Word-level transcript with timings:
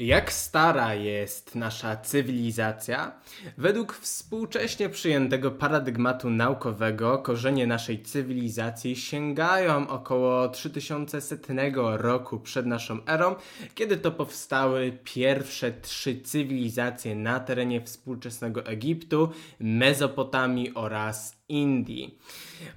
Jak 0.00 0.32
stara 0.32 0.94
jest 0.94 1.54
nasza 1.54 1.96
cywilizacja? 1.96 3.12
Według 3.58 3.94
współcześnie 3.94 4.88
przyjętego 4.88 5.50
paradygmatu 5.50 6.30
naukowego 6.30 7.18
korzenie 7.18 7.66
naszej 7.66 8.02
cywilizacji 8.02 8.96
sięgają 8.96 9.88
około 9.88 10.48
3100 10.48 11.96
roku 11.96 12.40
przed 12.40 12.66
naszą 12.66 12.98
erą, 13.06 13.34
kiedy 13.74 13.96
to 13.96 14.10
powstały 14.10 14.98
pierwsze 15.04 15.72
trzy 15.72 16.20
cywilizacje 16.20 17.16
na 17.16 17.40
terenie 17.40 17.80
współczesnego 17.80 18.66
Egiptu, 18.66 19.30
Mezopotamii 19.60 20.74
oraz 20.74 21.39
Indii. 21.50 22.18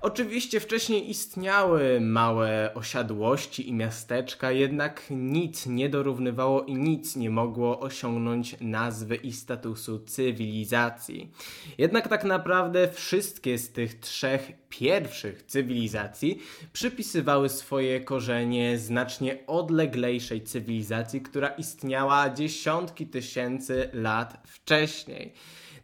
Oczywiście 0.01 0.59
wcześniej 0.59 1.09
istniały 1.09 2.01
małe 2.01 2.71
osiadłości 2.73 3.69
i 3.69 3.73
miasteczka, 3.73 4.51
jednak 4.51 5.03
nic 5.09 5.65
nie 5.65 5.89
dorównywało 5.89 6.63
i 6.63 6.75
nic 6.75 7.15
nie 7.15 7.29
mogło 7.29 7.79
osiągnąć 7.79 8.55
nazwy 8.61 9.15
i 9.15 9.31
statusu 9.31 9.99
cywilizacji. 9.99 11.31
Jednak 11.77 12.07
tak 12.07 12.23
naprawdę 12.23 12.87
wszystkie 12.87 13.57
z 13.57 13.71
tych 13.71 13.99
trzech 13.99 14.51
pierwszych 14.69 15.43
cywilizacji 15.43 16.39
przypisywały 16.73 17.49
swoje 17.49 18.01
korzenie 18.01 18.77
znacznie 18.77 19.37
odleglejszej 19.47 20.43
cywilizacji, 20.43 21.21
która 21.21 21.47
istniała 21.47 22.29
dziesiątki 22.29 23.07
tysięcy 23.07 23.89
lat 23.93 24.41
wcześniej. 24.47 25.33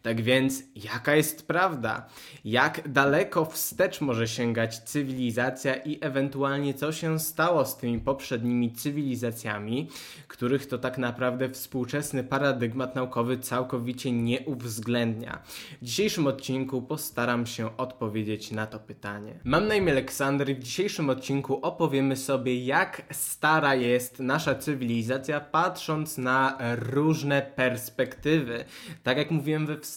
Tak 0.02 0.20
więc, 0.20 0.62
jaka 0.74 1.14
jest 1.14 1.46
prawda? 1.46 2.06
Jak 2.44 2.88
daleko 2.88 3.44
wstecz 3.44 4.00
może 4.00 4.28
sięgać 4.28 4.78
cywilizacja 4.78 5.74
i 5.74 5.98
ewentualnie 6.00 6.74
co 6.74 6.92
się 6.92 7.18
stało 7.18 7.64
z 7.64 7.76
tymi 7.76 8.00
poprzednimi 8.00 8.72
cywilizacjami, 8.72 9.88
których 10.28 10.66
to 10.66 10.78
tak 10.78 10.98
naprawdę 10.98 11.48
współczesny 11.48 12.24
paradygmat 12.24 12.94
naukowy 12.94 13.38
całkowicie 13.38 14.12
nie 14.12 14.40
uwzględnia? 14.40 15.42
W 15.82 15.84
dzisiejszym 15.84 16.26
odcinku 16.26 16.82
postaram 16.82 17.46
się 17.46 17.76
odpowiedzieć 17.76 18.50
na 18.50 18.66
to 18.66 18.78
pytanie. 18.78 19.40
Mam 19.44 19.68
na 19.68 19.74
imię 19.74 19.92
Aleksander 19.92 20.48
i 20.50 20.54
w 20.54 20.62
dzisiejszym 20.62 21.10
odcinku 21.10 21.60
opowiemy 21.62 22.16
sobie, 22.16 22.64
jak 22.64 23.02
stara 23.12 23.74
jest 23.74 24.20
nasza 24.20 24.54
cywilizacja, 24.54 25.40
patrząc 25.40 26.18
na 26.18 26.58
różne 26.76 27.42
perspektywy. 27.42 28.64
Tak 29.02 29.18
jak 29.18 29.30
mówiłem 29.30 29.66
we 29.66 29.76
wstępie, 29.76 29.89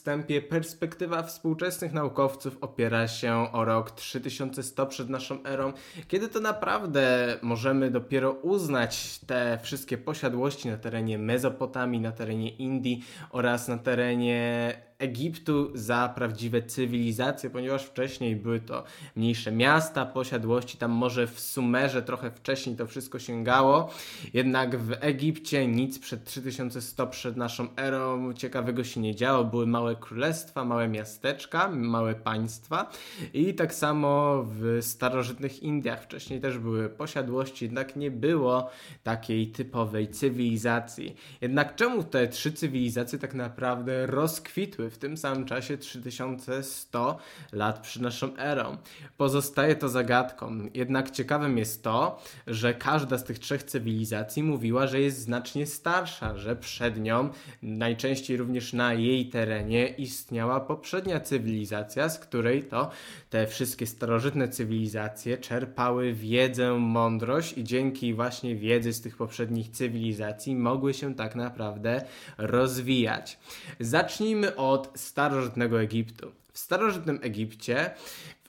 perspektywa 0.50 1.24
współczesnych 1.24 1.94
naukowców 1.94 2.58
opiera 2.62 3.08
się 3.08 3.48
o 3.52 3.66
rok 3.66 3.92
3100 3.92 4.86
przed 4.86 5.10
naszą 5.10 5.44
erą, 5.44 5.74
kiedy 6.08 6.28
to 6.28 6.40
naprawdę 6.40 7.38
możemy 7.42 7.92
dopiero 7.92 8.32
uznać 8.32 9.20
te 9.20 9.60
wszystkie 9.62 9.98
posiadłości 9.98 10.68
na 10.68 10.78
terenie 10.78 11.18
Mezopotamii, 11.18 12.02
na 12.02 12.12
terenie 12.12 12.50
Indii 12.50 13.06
oraz 13.32 13.68
na 13.68 13.78
terenie 13.78 14.74
Egiptu 15.04 15.72
za 15.74 16.14
prawdziwe 16.16 16.62
cywilizacje, 16.62 17.50
ponieważ 17.50 17.84
wcześniej 17.84 18.36
były 18.36 18.60
to 18.60 18.84
mniejsze 19.16 19.52
miasta, 19.52 20.06
posiadłości, 20.06 20.78
tam 20.78 20.92
może 20.92 21.28
w 21.28 21.40
Sumerze 21.40 22.02
trochę 22.02 22.32
wcześniej 22.32 22.76
to 22.76 22.88
wszystko 22.88 23.20
sięgało, 23.20 23.90
jednak 24.34 24.78
w 24.78 24.92
Egipcie 25.00 25.68
nic 25.68 26.00
przed 26.00 26.24
3100 26.24 27.08
przed 27.08 27.38
naszą 27.38 27.68
erą 27.76 28.34
ciekawego 28.34 28.84
się 28.84 29.02
nie 29.02 29.16
działo, 29.16 29.44
były 29.44 29.68
małe 29.68 29.96
królestwa, 29.96 30.66
małe 30.66 30.88
miasteczka, 30.88 31.70
małe 31.70 32.16
państwa. 32.16 32.92
I 33.34 33.54
tak 33.54 33.74
samo 33.74 34.44
w 34.48 34.78
starożytnych 34.82 35.64
Indiach. 35.64 36.04
Wcześniej 36.04 36.42
też 36.42 36.58
były 36.58 36.90
posiadłości, 36.90 37.66
jednak 37.66 37.96
nie 37.96 38.12
było 38.12 38.70
takiej 39.04 39.48
typowej 39.48 40.08
cywilizacji. 40.08 41.16
Jednak 41.42 41.76
czemu 41.76 42.04
te 42.04 42.28
trzy 42.28 42.52
cywilizacje 42.52 43.20
tak 43.20 43.34
naprawdę 43.34 44.06
rozkwitły 44.06 44.90
w 44.94 44.98
tym 44.98 45.18
samym 45.18 45.46
czasie 45.46 45.78
3100 45.78 47.18
lat 47.52 47.80
przed 47.80 48.02
naszą 48.02 48.38
erą. 48.38 48.78
Pozostaje 49.18 49.76
to 49.76 49.90
zagadką. 49.90 50.70
Jednak 50.74 51.12
ciekawym 51.12 51.58
jest 51.58 51.84
to, 51.84 52.20
że 52.48 52.74
każda 52.74 53.18
z 53.18 53.24
tych 53.24 53.40
trzech 53.40 53.64
cywilizacji 53.64 54.44
mówiła, 54.44 54.88
że 54.88 55.02
jest 55.02 55.22
znacznie 55.22 55.66
starsza, 55.66 56.38
że 56.38 56.56
przed 56.56 57.00
nią, 57.00 57.30
najczęściej 57.62 58.38
również 58.38 58.74
na 58.74 58.94
jej 58.94 59.30
terenie, 59.30 59.88
istniała 59.88 60.60
poprzednia 60.60 61.20
cywilizacja, 61.20 62.10
z 62.10 62.20
której 62.20 62.64
to 62.64 62.90
te 63.30 63.48
wszystkie 63.48 63.88
starożytne 63.88 64.50
cywilizacje 64.50 65.38
czerpały 65.38 66.14
wiedzę, 66.14 66.74
mądrość 66.74 67.58
i 67.58 67.64
dzięki 67.64 68.14
właśnie 68.14 68.56
wiedzy 68.56 68.94
z 68.94 69.02
tych 69.02 69.18
poprzednich 69.18 69.70
cywilizacji 69.70 70.56
mogły 70.56 70.94
się 70.94 71.16
tak 71.16 71.36
naprawdę 71.36 72.02
rozwijać. 72.38 73.40
Zacznijmy 73.80 74.56
od 74.56 74.83
od 74.84 75.00
starożytnego 75.00 75.82
Egiptu. 75.82 76.32
W 76.54 76.60
starożytnym 76.60 77.20
Egipcie 77.22 77.92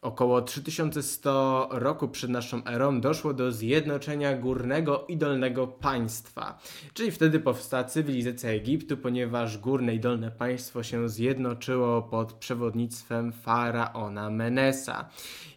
około 0.05 0.43
3100 0.43 1.69
roku 1.71 2.09
przed 2.09 2.31
naszą 2.31 2.65
erą 2.65 3.01
doszło 3.01 3.35
do 3.35 3.53
zjednoczenia 3.53 4.37
górnego 4.37 5.05
i 5.09 5.17
dolnego 5.17 5.67
państwa. 5.67 6.59
Czyli 6.95 7.11
wtedy 7.11 7.41
powstała 7.41 7.85
cywilizacja 7.85 8.51
Egiptu, 8.51 8.97
ponieważ 8.97 9.59
górne 9.59 9.95
i 9.95 10.01
dolne 10.01 10.31
państwo 10.31 10.83
się 10.83 11.09
zjednoczyło 11.09 12.03
pod 12.03 12.33
przewodnictwem 12.33 13.33
faraona 13.33 14.31
Menesa. 14.31 15.09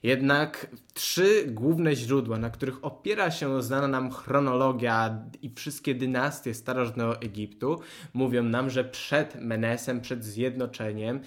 Jednak 0.04 0.68
trzy 0.94 1.44
główne 1.48 1.96
źródła, 1.96 2.38
na 2.38 2.50
których 2.50 2.86
opiera 2.86 3.32
się 3.32 3.64
znana 3.64 3.88
nam 3.88 4.12
chronologia 4.12 5.24
i 5.42 5.50
wszystkie 5.50 5.96
dynastie 5.96 6.54
starożytnego 6.54 7.22
Egiptu, 7.22 7.80
mówią 8.14 8.44
nam, 8.44 8.70
że 8.70 8.84
przed 8.84 9.42
Menesem, 9.42 10.02
przed 10.02 10.26
zjednoczeniem, 10.26 11.20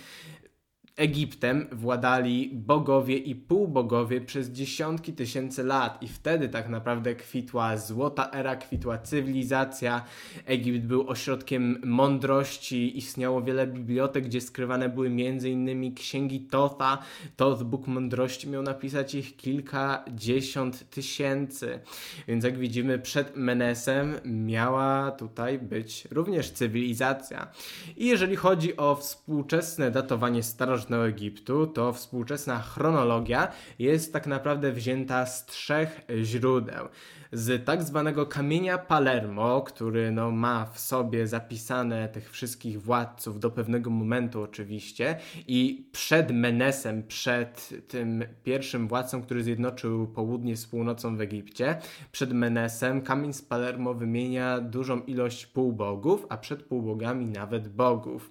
Egiptem 1.00 1.66
władali 1.72 2.50
bogowie 2.52 3.16
i 3.16 3.34
półbogowie 3.34 4.20
przez 4.20 4.50
dziesiątki 4.50 5.12
tysięcy 5.12 5.64
lat 5.64 6.02
i 6.02 6.08
wtedy 6.08 6.48
tak 6.48 6.68
naprawdę 6.68 7.14
kwitła 7.14 7.76
złota 7.76 8.30
era, 8.32 8.56
kwitła 8.56 8.98
cywilizacja. 8.98 10.04
Egipt 10.46 10.86
był 10.86 11.08
ośrodkiem 11.08 11.80
mądrości, 11.84 12.98
istniało 12.98 13.42
wiele 13.42 13.66
bibliotek, 13.66 14.24
gdzie 14.24 14.40
skrywane 14.40 14.88
były 14.88 15.06
m.in. 15.06 15.94
księgi 15.94 16.40
Totha. 16.40 16.98
Toth, 17.36 17.62
Bóg 17.62 17.86
Mądrości, 17.86 18.48
miał 18.48 18.62
napisać 18.62 19.14
ich 19.14 19.36
kilkadziesiąt 19.36 20.90
tysięcy. 20.90 21.80
Więc 22.28 22.44
jak 22.44 22.58
widzimy 22.58 22.98
przed 22.98 23.36
Menesem 23.36 24.14
miała 24.24 25.10
tutaj 25.10 25.58
być 25.58 26.08
również 26.10 26.50
cywilizacja. 26.50 27.48
I 27.96 28.06
jeżeli 28.06 28.36
chodzi 28.36 28.76
o 28.76 28.94
współczesne 28.94 29.90
datowanie 29.90 30.42
starożytności, 30.42 30.89
Egiptu, 30.96 31.66
to 31.66 31.92
współczesna 31.92 32.58
chronologia 32.58 33.52
jest 33.78 34.12
tak 34.12 34.26
naprawdę 34.26 34.72
wzięta 34.72 35.26
z 35.26 35.46
trzech 35.46 36.00
źródeł 36.22 36.88
z 37.32 37.64
tak 37.64 37.82
zwanego 37.82 38.26
kamienia 38.26 38.78
Palermo, 38.78 39.62
który 39.62 40.10
no, 40.10 40.30
ma 40.30 40.66
w 40.66 40.80
sobie 40.80 41.26
zapisane 41.26 42.08
tych 42.08 42.30
wszystkich 42.30 42.82
władców 42.82 43.40
do 43.40 43.50
pewnego 43.50 43.90
momentu 43.90 44.42
oczywiście 44.42 45.16
i 45.48 45.88
przed 45.92 46.30
Menesem, 46.30 47.02
przed 47.02 47.70
tym 47.88 48.24
pierwszym 48.44 48.88
władcą, 48.88 49.22
który 49.22 49.42
zjednoczył 49.42 50.06
południe 50.06 50.56
z 50.56 50.66
północą 50.66 51.16
w 51.16 51.20
Egipcie, 51.20 51.78
przed 52.12 52.32
Menesem 52.32 53.02
kamień 53.02 53.32
z 53.32 53.42
Palermo 53.42 53.94
wymienia 53.94 54.60
dużą 54.60 55.00
ilość 55.00 55.46
półbogów, 55.46 56.26
a 56.28 56.36
przed 56.36 56.62
półbogami 56.62 57.26
nawet 57.26 57.68
bogów. 57.68 58.30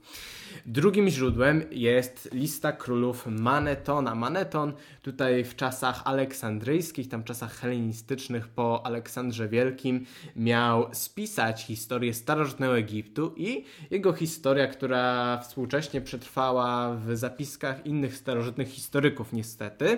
Drugim 0.65 1.09
źródłem 1.09 1.63
jest 1.71 2.29
lista 2.33 2.71
królów 2.71 3.27
Manetona. 3.27 4.15
Maneton 4.15 4.73
tutaj 5.01 5.43
w 5.43 5.55
czasach 5.55 6.01
aleksandryjskich, 6.05 7.09
tam 7.09 7.23
czasach 7.23 7.55
helenistycznych 7.55 8.47
po 8.47 8.85
Aleksandrze 8.89 9.49
Wielkim 9.49 10.05
miał 10.35 10.89
spisać 10.93 11.65
historię 11.65 12.13
starożytnego 12.13 12.77
Egiptu 12.77 13.33
i 13.37 13.63
jego 13.91 14.13
historia, 14.13 14.67
która 14.67 15.37
współcześnie 15.37 16.01
przetrwała 16.01 16.95
w 16.95 17.17
zapiskach 17.17 17.85
innych 17.85 18.15
starożytnych 18.15 18.67
historyków 18.67 19.33
niestety. 19.33 19.97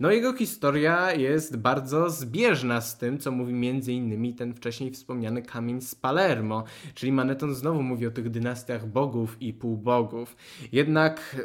No 0.00 0.10
jego 0.10 0.32
historia 0.32 1.12
jest 1.12 1.56
bardzo 1.56 2.10
zbieżna 2.10 2.80
z 2.80 2.98
tym, 2.98 3.18
co 3.18 3.30
mówi 3.30 3.52
między 3.52 3.92
innymi 3.92 4.34
ten 4.34 4.54
wcześniej 4.54 4.90
wspomniany 4.90 5.42
kamień 5.42 5.80
z 5.80 5.94
Palermo, 5.94 6.64
czyli 6.94 7.12
Maneton 7.12 7.54
znowu 7.54 7.82
mówi 7.82 8.06
o 8.06 8.10
tych 8.10 8.30
dynastiach 8.30 8.86
bogów 8.86 9.36
i 9.40 9.52
półbogów. 9.52 10.36
Jednak 10.72 11.36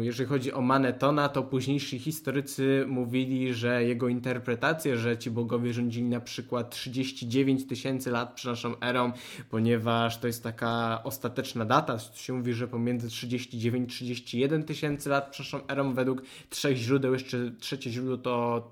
jeżeli 0.00 0.28
chodzi 0.28 0.52
o 0.52 0.60
Manetona, 0.60 1.28
to 1.28 1.42
późniejsi 1.42 1.98
historycy 1.98 2.84
mówili, 2.88 3.54
że 3.54 3.84
jego 3.84 4.08
interpretacje, 4.08 4.96
że 4.96 5.18
ci 5.18 5.30
bogowie 5.30 5.72
rządzili 5.72 6.08
na 6.08 6.20
przykład 6.26 6.70
39 6.70 7.66
tysięcy 7.66 8.10
lat 8.10 8.34
przed 8.34 8.50
naszą 8.50 8.80
erą, 8.80 9.12
ponieważ 9.50 10.18
to 10.18 10.26
jest 10.26 10.42
taka 10.42 11.00
ostateczna 11.04 11.64
data, 11.64 11.98
się 11.98 12.32
mówi, 12.32 12.54
że 12.54 12.68
pomiędzy 12.68 13.08
39-31 13.08 14.64
tysięcy 14.64 15.08
lat 15.08 15.30
przed 15.30 15.46
naszą 15.46 15.66
erą. 15.66 15.94
Według 15.94 16.22
trzech 16.50 16.76
źródeł, 16.76 17.12
jeszcze 17.12 17.52
trzecie 17.60 17.90
źródło 17.90 18.16
to 18.16 18.62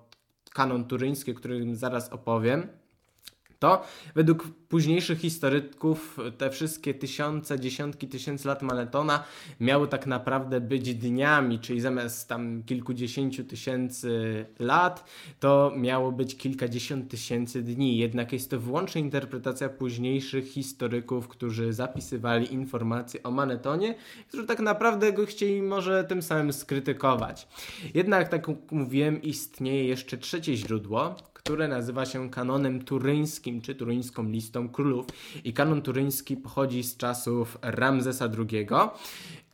kanon 0.52 0.84
turyński, 0.84 1.30
o 1.30 1.34
którym 1.34 1.76
zaraz 1.76 2.08
opowiem 2.08 2.68
to 3.64 3.82
według 4.14 4.48
późniejszych 4.68 5.18
historyków 5.18 6.18
te 6.38 6.50
wszystkie 6.50 6.94
tysiące, 6.94 7.60
dziesiątki 7.60 8.08
tysięcy 8.08 8.48
lat 8.48 8.62
Manetona 8.62 9.24
miały 9.60 9.88
tak 9.88 10.06
naprawdę 10.06 10.60
być 10.60 10.94
dniami, 10.94 11.58
czyli 11.58 11.80
zamiast 11.80 12.28
tam 12.28 12.62
kilkudziesięciu 12.62 13.44
tysięcy 13.44 14.44
lat, 14.58 15.04
to 15.40 15.72
miało 15.76 16.12
być 16.12 16.36
kilkadziesiąt 16.36 17.10
tysięcy 17.10 17.62
dni. 17.62 17.98
Jednak 17.98 18.32
jest 18.32 18.50
to 18.50 18.60
wyłącznie 18.60 19.00
interpretacja 19.00 19.68
późniejszych 19.68 20.48
historyków, 20.48 21.28
którzy 21.28 21.72
zapisywali 21.72 22.54
informacje 22.54 23.22
o 23.22 23.30
Manetonie, 23.30 23.94
którzy 24.28 24.46
tak 24.46 24.60
naprawdę 24.60 25.12
go 25.12 25.26
chcieli 25.26 25.62
może 25.62 26.04
tym 26.04 26.22
samym 26.22 26.52
skrytykować. 26.52 27.48
Jednak, 27.94 28.28
tak 28.28 28.48
jak 28.48 28.72
mówiłem, 28.72 29.22
istnieje 29.22 29.84
jeszcze 29.84 30.18
trzecie 30.18 30.56
źródło, 30.56 31.16
które 31.44 31.68
nazywa 31.68 32.06
się 32.06 32.30
kanonem 32.30 32.84
turyńskim, 32.84 33.60
czy 33.60 33.74
turyńską 33.74 34.28
listą 34.28 34.68
królów. 34.68 35.06
I 35.44 35.52
kanon 35.52 35.82
turyński 35.82 36.36
pochodzi 36.36 36.82
z 36.82 36.96
czasów 36.96 37.58
Ramzesa 37.62 38.28
II 38.38 38.66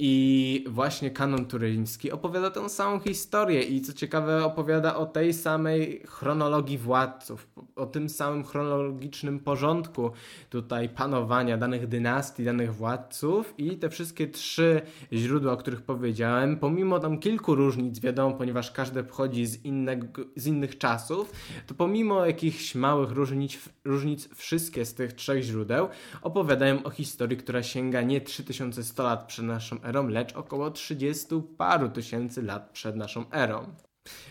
i 0.02 0.64
właśnie 0.68 1.10
kanon 1.10 1.46
turyński 1.46 2.12
opowiada 2.12 2.50
tę 2.50 2.68
samą 2.68 3.00
historię. 3.00 3.62
I 3.62 3.80
co 3.80 3.92
ciekawe 3.92 4.44
opowiada 4.44 4.96
o 4.96 5.06
tej 5.06 5.34
samej 5.34 6.02
chronologii 6.06 6.78
władców, 6.78 7.48
o 7.76 7.86
tym 7.86 8.08
samym 8.08 8.44
chronologicznym 8.44 9.40
porządku 9.40 10.10
tutaj 10.50 10.88
panowania 10.88 11.56
danych 11.56 11.86
dynastii, 11.86 12.44
danych 12.44 12.74
władców. 12.74 13.54
I 13.58 13.76
te 13.76 13.90
wszystkie 13.90 14.26
trzy 14.26 14.80
źródła, 15.12 15.52
o 15.52 15.56
których 15.56 15.82
powiedziałem, 15.82 16.56
pomimo 16.56 16.98
tam 16.98 17.18
kilku 17.18 17.54
różnic, 17.54 18.00
wiadomo, 18.00 18.36
ponieważ 18.36 18.70
każde 18.70 19.04
pochodzi 19.04 19.46
z, 19.46 19.64
innego, 19.64 20.22
z 20.36 20.46
innych 20.46 20.78
czasów, 20.78 21.32
to 21.66 21.74
pomimo 21.80 22.26
jakichś 22.26 22.74
małych 22.74 23.10
różnic, 23.10 23.68
różnic, 23.84 24.28
wszystkie 24.34 24.84
z 24.84 24.94
tych 24.94 25.12
trzech 25.12 25.42
źródeł 25.42 25.88
opowiadają 26.22 26.82
o 26.82 26.90
historii, 26.90 27.36
która 27.36 27.62
sięga 27.62 28.02
nie 28.02 28.20
3100 28.20 29.02
lat 29.02 29.26
przed 29.26 29.44
naszą 29.44 29.82
erą, 29.82 30.08
lecz 30.08 30.36
około 30.36 30.70
30 30.70 31.26
paru 31.58 31.88
tysięcy 31.88 32.42
lat 32.42 32.70
przed 32.70 32.96
naszą 32.96 33.30
erą. 33.30 33.74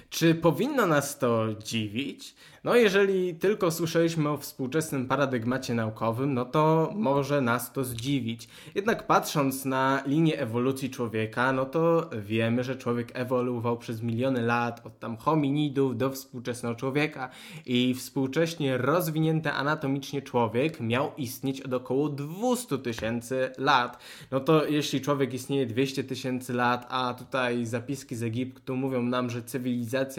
Czy 0.10 0.36
powinno 0.36 0.88
nas 0.88 1.20
to 1.20 1.46
dziwić? 1.64 2.36
No, 2.64 2.76
jeżeli 2.76 3.36
tylko 3.36 3.72
słyszeliśmy 3.72 4.30
o 4.30 4.38
współczesnym 4.38 5.08
paradygmacie 5.08 5.74
naukowym, 5.74 6.34
no 6.34 6.46
to 6.46 6.94
może 6.96 7.42
nas 7.42 7.74
to 7.74 7.84
zdziwić. 7.84 8.50
Jednak 8.76 9.08
patrząc 9.08 9.66
na 9.66 10.04
linię 10.06 10.40
ewolucji 10.40 10.90
człowieka, 10.90 11.54
no 11.54 11.66
to 11.66 12.10
wiemy, 12.22 12.64
że 12.64 12.76
człowiek 12.76 13.12
ewoluował 13.14 13.78
przez 13.78 14.02
miliony 14.02 14.42
lat, 14.42 14.86
od 14.86 15.00
tam 15.00 15.18
hominidów 15.18 15.98
do 15.98 16.10
współczesnego 16.10 16.76
człowieka 16.76 17.30
i 17.66 17.94
współcześnie 17.94 18.78
rozwinięty 18.78 19.52
anatomicznie 19.52 20.22
człowiek 20.22 20.80
miał 20.80 21.12
istnieć 21.18 21.62
od 21.62 21.74
około 21.74 22.10
200 22.10 22.78
tysięcy 22.78 23.52
lat. 23.58 24.00
No 24.32 24.40
to 24.40 24.66
jeśli 24.66 25.02
człowiek 25.02 25.34
istnieje 25.34 25.66
200 25.66 26.04
tysięcy 26.04 26.54
lat, 26.54 26.86
a 26.90 27.14
tutaj 27.14 27.66
zapiski 27.66 28.16
z 28.16 28.24
Egiptu 28.24 28.76
mówią 28.76 29.04
nam, 29.04 29.30
że 29.30 29.44
cywilizacja 29.44 29.59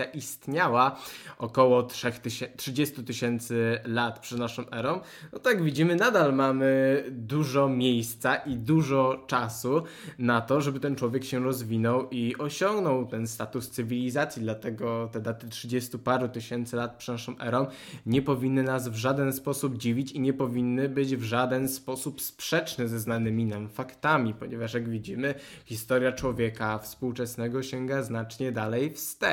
istniała 0.05 0.99
około 1.39 1.83
3000 1.83 2.51
30 2.57 3.05
tysięcy 3.05 3.79
lat 3.85 4.19
przed 4.19 4.39
naszą 4.39 4.71
erą, 4.71 5.01
no 5.33 5.39
tak 5.39 5.63
widzimy, 5.63 5.97
nadal 5.97 6.35
mamy 6.35 7.05
dużo 7.11 7.69
miejsca 7.69 8.35
i 8.37 8.57
dużo 8.57 9.25
czasu 9.27 9.83
na 10.19 10.41
to, 10.41 10.61
żeby 10.61 10.81
ten 10.81 10.97
człowiek 10.97 11.25
się 11.25 11.39
rozwinął 11.39 12.09
i 12.11 12.37
osiągnął 12.39 13.07
ten 13.07 13.27
status 13.27 13.71
cywilizacji. 13.71 14.43
Dlatego 14.43 15.09
te 15.13 15.21
daty 15.21 15.49
30 15.49 15.99
paru 15.99 16.29
tysięcy 16.29 16.77
lat 16.77 16.97
przed 16.97 17.15
naszą 17.15 17.39
erą 17.39 17.67
nie 18.07 18.23
powinny 18.23 18.63
nas 18.63 18.89
w 18.89 18.95
żaden 18.95 19.33
sposób 19.33 19.79
dziwić 19.79 20.13
i 20.13 20.21
nie 20.21 20.33
powinny 20.33 20.89
być 20.89 21.17
w 21.17 21.23
żaden 21.23 21.69
sposób 21.69 22.21
sprzeczne 22.21 22.89
ze 22.89 23.01
znanymi 23.01 23.45
nam 23.45 23.69
faktami, 23.69 24.35
ponieważ 24.35 24.75
jak 24.75 24.89
widzimy, 24.89 25.35
historia 25.65 26.13
człowieka 26.13 26.79
współczesnego 26.79 27.63
sięga 27.63 28.03
znacznie 28.03 28.53
dalej 28.53 28.95
wstecz. 28.95 29.30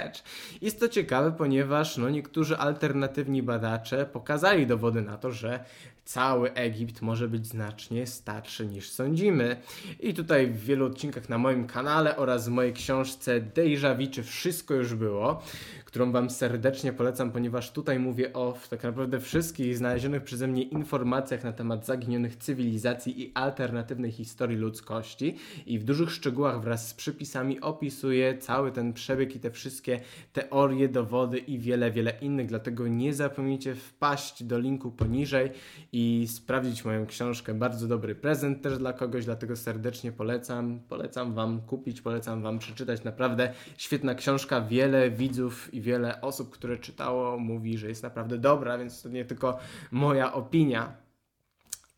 Jest 0.62 0.80
to 0.80 0.88
ciekawe, 0.88 1.32
ponieważ 1.32 1.98
no, 1.98 2.10
niektórzy 2.10 2.58
alternatywni 2.58 3.18
alternatywni 3.28 3.44
badacze 3.44 4.06
pokazali 4.06 4.68
dowody 4.68 5.02
na 5.02 5.18
to, 5.18 5.32
że 5.32 5.64
cały 6.07 6.54
Egipt 6.54 7.01
może 7.01 7.27
być 7.27 7.48
znacznie 7.48 8.07
starszy 8.07 8.68
niż 8.68 8.89
sądzimy. 8.89 9.57
I 10.00 10.13
tutaj 10.13 10.48
w 10.48 10.63
wielu 10.63 10.86
odcinkach 10.86 11.30
na 11.30 11.38
moim 11.38 11.68
kanale 11.68 12.18
oraz 12.18 12.48
w 12.48 12.51
mojej 12.51 12.74
książce 12.74 13.42
Deja 13.42 13.95
Vu, 13.95 14.07
czy 14.12 14.24
wszystko 14.24 14.74
już 14.74 14.94
było, 14.95 15.42
którą 15.86 16.12
Wam 16.12 16.30
serdecznie 16.30 16.94
polecam, 16.94 17.31
ponieważ 17.31 17.71
tutaj 17.71 18.00
mówię 18.00 18.33
o 18.33 18.57
tak 18.69 18.83
naprawdę 18.83 19.19
wszystkich 19.19 19.77
znalezionych 19.77 20.24
przeze 20.24 20.48
mnie 20.48 20.63
informacjach 20.63 21.44
na 21.44 21.54
temat 21.54 21.86
zaginionych 21.86 22.36
cywilizacji 22.36 23.21
i 23.21 23.31
alternatywnej 23.33 24.12
historii 24.12 24.57
ludzkości 24.57 25.36
i 25.65 25.80
w 25.80 25.83
dużych 25.83 26.12
szczegółach 26.12 26.62
wraz 26.62 26.88
z 26.88 26.94
przypisami 26.94 27.62
opisuję 27.62 28.38
cały 28.38 28.71
ten 28.71 28.94
przebieg 28.94 29.36
i 29.36 29.39
te 29.39 29.51
wszystkie 29.51 30.00
teorie, 30.33 30.89
dowody 30.89 31.38
i 31.38 31.59
wiele, 31.59 31.92
wiele 31.92 32.13
innych, 32.21 32.48
dlatego 32.48 32.88
nie 32.88 33.13
zapomnijcie 33.13 33.75
wpaść 33.75 34.44
do 34.44 34.59
linku 34.59 34.92
poniżej 34.92 35.51
i 35.92 35.97
sprawdzić 36.28 36.86
moją 36.86 37.06
książkę. 37.06 37.54
Bardzo 37.54 37.88
dobry 37.88 38.16
prezent 38.16 38.62
też 38.62 38.78
dla 38.78 38.94
kogoś, 38.94 39.26
dlatego 39.26 39.56
serdecznie 39.56 40.12
polecam. 40.12 40.80
Polecam 40.90 41.34
Wam 41.34 41.62
kupić, 41.62 42.02
polecam 42.02 42.42
Wam 42.42 42.60
przeczytać. 42.60 43.04
Naprawdę 43.04 43.54
świetna 43.78 44.16
książka. 44.16 44.62
Wiele 44.62 45.12
widzów 45.12 45.74
i 45.74 45.82
wiele 45.82 46.22
osób, 46.22 46.50
które 46.50 46.78
czytało, 46.78 47.38
mówi, 47.38 47.78
że 47.78 47.88
jest 47.88 48.04
naprawdę 48.04 48.38
dobra, 48.38 48.78
więc 48.78 49.02
to 49.02 49.10
nie 49.10 49.26
tylko 49.26 49.58
moja 49.92 50.34
opinia. 50.34 51.06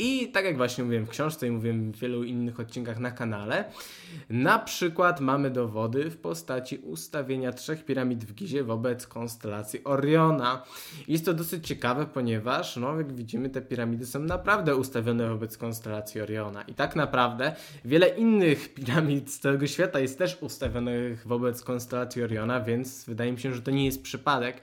I 0.01 0.27
tak 0.27 0.45
jak 0.45 0.57
właśnie 0.57 0.83
mówiłem 0.83 1.05
w 1.05 1.09
książce 1.09 1.47
i 1.47 1.51
mówiłem 1.51 1.91
w 1.91 1.99
wielu 1.99 2.23
innych 2.23 2.59
odcinkach 2.59 2.99
na 2.99 3.11
kanale, 3.11 3.65
na 4.29 4.59
przykład 4.59 5.21
mamy 5.21 5.49
dowody 5.49 6.09
w 6.09 6.17
postaci 6.17 6.77
ustawienia 6.77 7.53
trzech 7.53 7.85
piramid 7.85 8.25
w 8.25 8.33
Gizie 8.33 8.63
wobec 8.63 9.07
konstelacji 9.07 9.83
Oriona. 9.83 10.63
Jest 11.07 11.25
to 11.25 11.33
dosyć 11.33 11.67
ciekawe, 11.67 12.05
ponieważ, 12.05 12.77
no 12.77 12.97
jak 12.97 13.13
widzimy, 13.13 13.49
te 13.49 13.61
piramidy 13.61 14.05
są 14.05 14.19
naprawdę 14.19 14.75
ustawione 14.75 15.29
wobec 15.29 15.57
konstelacji 15.57 16.21
Oriona. 16.21 16.61
I 16.61 16.73
tak 16.73 16.95
naprawdę 16.95 17.55
wiele 17.85 18.07
innych 18.07 18.73
piramid 18.73 19.31
z 19.31 19.39
całego 19.39 19.67
świata 19.67 19.99
jest 19.99 20.17
też 20.17 20.37
ustawionych 20.41 21.27
wobec 21.27 21.63
konstelacji 21.63 22.23
Oriona, 22.23 22.61
więc 22.61 23.05
wydaje 23.05 23.31
mi 23.31 23.39
się, 23.39 23.53
że 23.53 23.61
to 23.61 23.71
nie 23.71 23.85
jest 23.85 24.03
przypadek. 24.03 24.61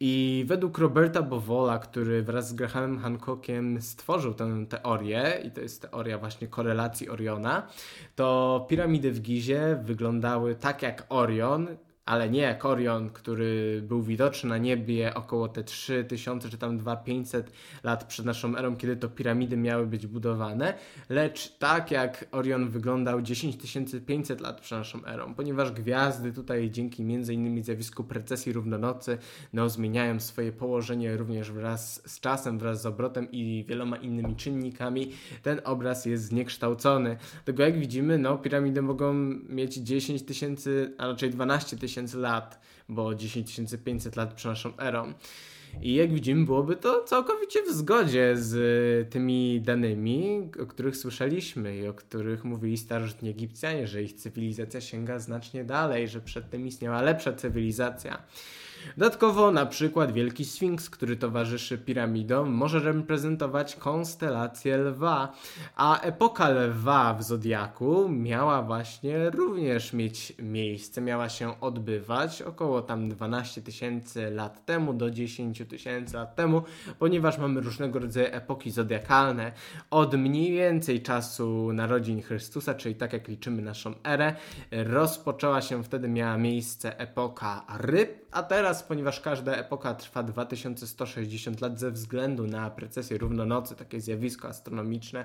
I 0.00 0.44
według 0.48 0.78
Roberta 0.78 1.22
Bowola, 1.22 1.78
który 1.78 2.22
wraz 2.22 2.48
z 2.48 2.52
Grahamem 2.52 2.98
Hancockiem 2.98 3.82
stworzył 3.82 4.34
tę 4.34 4.59
teorię, 4.66 5.40
i 5.44 5.50
to 5.50 5.60
jest 5.60 5.82
teoria 5.82 6.18
właśnie 6.18 6.48
korelacji 6.48 7.08
Oriona, 7.08 7.66
to 8.16 8.66
piramidy 8.68 9.12
w 9.12 9.20
Gizie 9.20 9.78
wyglądały 9.82 10.54
tak 10.54 10.82
jak 10.82 11.06
Orion, 11.08 11.68
ale 12.10 12.30
nie 12.30 12.40
jak 12.40 12.64
Orion, 12.64 13.10
który 13.10 13.82
był 13.82 14.02
widoczny 14.02 14.50
na 14.50 14.58
niebie 14.58 15.14
około 15.14 15.48
te 15.48 15.64
3000 15.64 16.48
czy 16.48 16.58
tam 16.58 16.78
2500 16.78 17.52
lat 17.82 18.04
przed 18.04 18.26
naszą 18.26 18.56
erą, 18.56 18.76
kiedy 18.76 18.96
to 18.96 19.08
piramidy 19.08 19.56
miały 19.56 19.86
być 19.86 20.06
budowane, 20.06 20.74
lecz 21.08 21.58
tak 21.58 21.90
jak 21.90 22.24
Orion 22.32 22.68
wyglądał 22.68 23.22
10500 23.22 24.40
lat 24.40 24.60
przed 24.60 24.78
naszą 24.78 25.06
erą, 25.06 25.34
ponieważ 25.34 25.72
gwiazdy 25.72 26.32
tutaj 26.32 26.70
dzięki 26.70 27.02
m.in. 27.02 27.64
zjawisku 27.64 28.04
precesji 28.04 28.52
równonocy 28.52 29.18
no, 29.52 29.68
zmieniają 29.68 30.20
swoje 30.20 30.52
położenie 30.52 31.16
również 31.16 31.52
wraz 31.52 32.02
z 32.06 32.20
czasem, 32.20 32.58
wraz 32.58 32.82
z 32.82 32.86
obrotem 32.86 33.30
i 33.32 33.64
wieloma 33.68 33.96
innymi 33.96 34.36
czynnikami, 34.36 35.12
ten 35.42 35.60
obraz 35.64 36.06
jest 36.06 36.24
zniekształcony. 36.24 37.16
Tego 37.44 37.62
jak 37.62 37.78
widzimy, 37.78 38.18
no 38.18 38.38
piramidy 38.38 38.82
mogą 38.82 39.14
mieć 39.48 39.74
10 39.74 40.22
tysięcy, 40.22 40.94
a 40.98 41.06
raczej 41.06 41.30
12 41.30 41.76
tysięcy 41.76 41.99
tysięcy 42.00 42.18
lat, 42.18 42.60
bo 42.88 43.14
10 43.14 43.56
500 43.84 44.16
lat 44.16 44.34
przed 44.34 44.50
naszą 44.50 44.76
erą. 44.78 45.12
I 45.82 45.94
jak 45.94 46.12
widzimy, 46.12 46.46
byłoby 46.46 46.76
to 46.76 47.04
całkowicie 47.04 47.62
w 47.62 47.72
zgodzie 47.72 48.36
z 48.36 49.10
tymi 49.10 49.60
danymi, 49.60 50.50
o 50.62 50.66
których 50.66 50.96
słyszeliśmy 50.96 51.76
i 51.76 51.88
o 51.88 51.94
których 51.94 52.44
mówili 52.44 52.76
starożytni 52.76 53.30
Egipcjanie, 53.30 53.86
że 53.86 54.02
ich 54.02 54.12
cywilizacja 54.12 54.80
sięga 54.80 55.18
znacznie 55.18 55.64
dalej, 55.64 56.08
że 56.08 56.20
przed 56.20 56.50
tym 56.50 56.66
istniała 56.66 57.02
lepsza 57.02 57.32
cywilizacja. 57.32 58.22
Dodatkowo 58.96 59.50
na 59.50 59.66
przykład 59.66 60.12
Wielki 60.12 60.44
Sfinks, 60.44 60.90
który 60.90 61.16
towarzyszy 61.16 61.78
piramidom, 61.78 62.50
może 62.50 62.78
reprezentować 62.78 63.76
konstelację 63.76 64.76
lwa, 64.76 65.32
a 65.76 66.00
epoka 66.00 66.48
lwa 66.48 67.14
w 67.14 67.22
Zodiaku 67.22 68.08
miała 68.08 68.62
właśnie 68.62 69.30
również 69.30 69.92
mieć 69.92 70.32
miejsce, 70.38 71.00
miała 71.00 71.28
się 71.28 71.60
odbywać 71.60 72.42
około 72.42 72.82
tam 72.82 73.08
12 73.08 73.62
tysięcy 73.62 74.30
lat 74.30 74.64
temu 74.64 74.94
do 74.94 75.10
10 75.10 75.62
tysięcy 75.68 76.16
lat 76.16 76.36
temu, 76.36 76.62
ponieważ 76.98 77.38
mamy 77.38 77.60
różnego 77.60 77.98
rodzaju 77.98 78.26
epoki 78.30 78.70
zodiakalne 78.70 79.52
od 79.90 80.14
mniej 80.14 80.52
więcej 80.52 81.02
czasu 81.02 81.72
narodzin 81.72 82.22
Chrystusa, 82.22 82.74
czyli 82.74 82.94
tak 82.94 83.12
jak 83.12 83.28
liczymy 83.28 83.62
naszą 83.62 83.94
erę, 84.04 84.34
rozpoczęła 84.72 85.62
się 85.62 85.84
wtedy, 85.84 86.08
miała 86.08 86.38
miejsce 86.38 86.98
epoka 86.98 87.64
ryb, 87.78 88.26
a 88.32 88.42
teraz 88.42 88.69
teraz, 88.70 88.82
ponieważ 88.82 89.20
każda 89.20 89.54
epoka 89.56 89.94
trwa 89.94 90.22
2160 90.22 91.60
lat 91.60 91.80
ze 91.80 91.90
względu 91.90 92.46
na 92.46 92.70
precesję 92.70 93.18
równonocy, 93.18 93.76
takie 93.76 94.00
zjawisko 94.00 94.48
astronomiczne, 94.48 95.24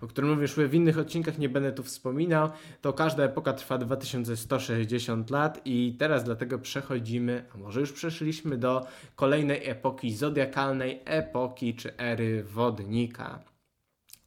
o 0.00 0.06
którym 0.06 0.42
już 0.42 0.54
w 0.54 0.74
innych 0.74 0.98
odcinkach 0.98 1.38
nie 1.38 1.48
będę 1.48 1.72
tu 1.72 1.82
wspominał, 1.82 2.50
to 2.80 2.92
każda 2.92 3.22
epoka 3.24 3.52
trwa 3.52 3.78
2160 3.78 5.30
lat 5.30 5.60
i 5.64 5.96
teraz 5.98 6.24
dlatego 6.24 6.58
przechodzimy, 6.58 7.44
a 7.54 7.58
może 7.58 7.80
już 7.80 7.92
przeszliśmy 7.92 8.58
do 8.58 8.86
kolejnej 9.16 9.68
epoki 9.68 10.14
zodiakalnej, 10.14 11.02
epoki 11.04 11.74
czy 11.74 11.96
ery 11.96 12.44
wodnika. 12.44 13.38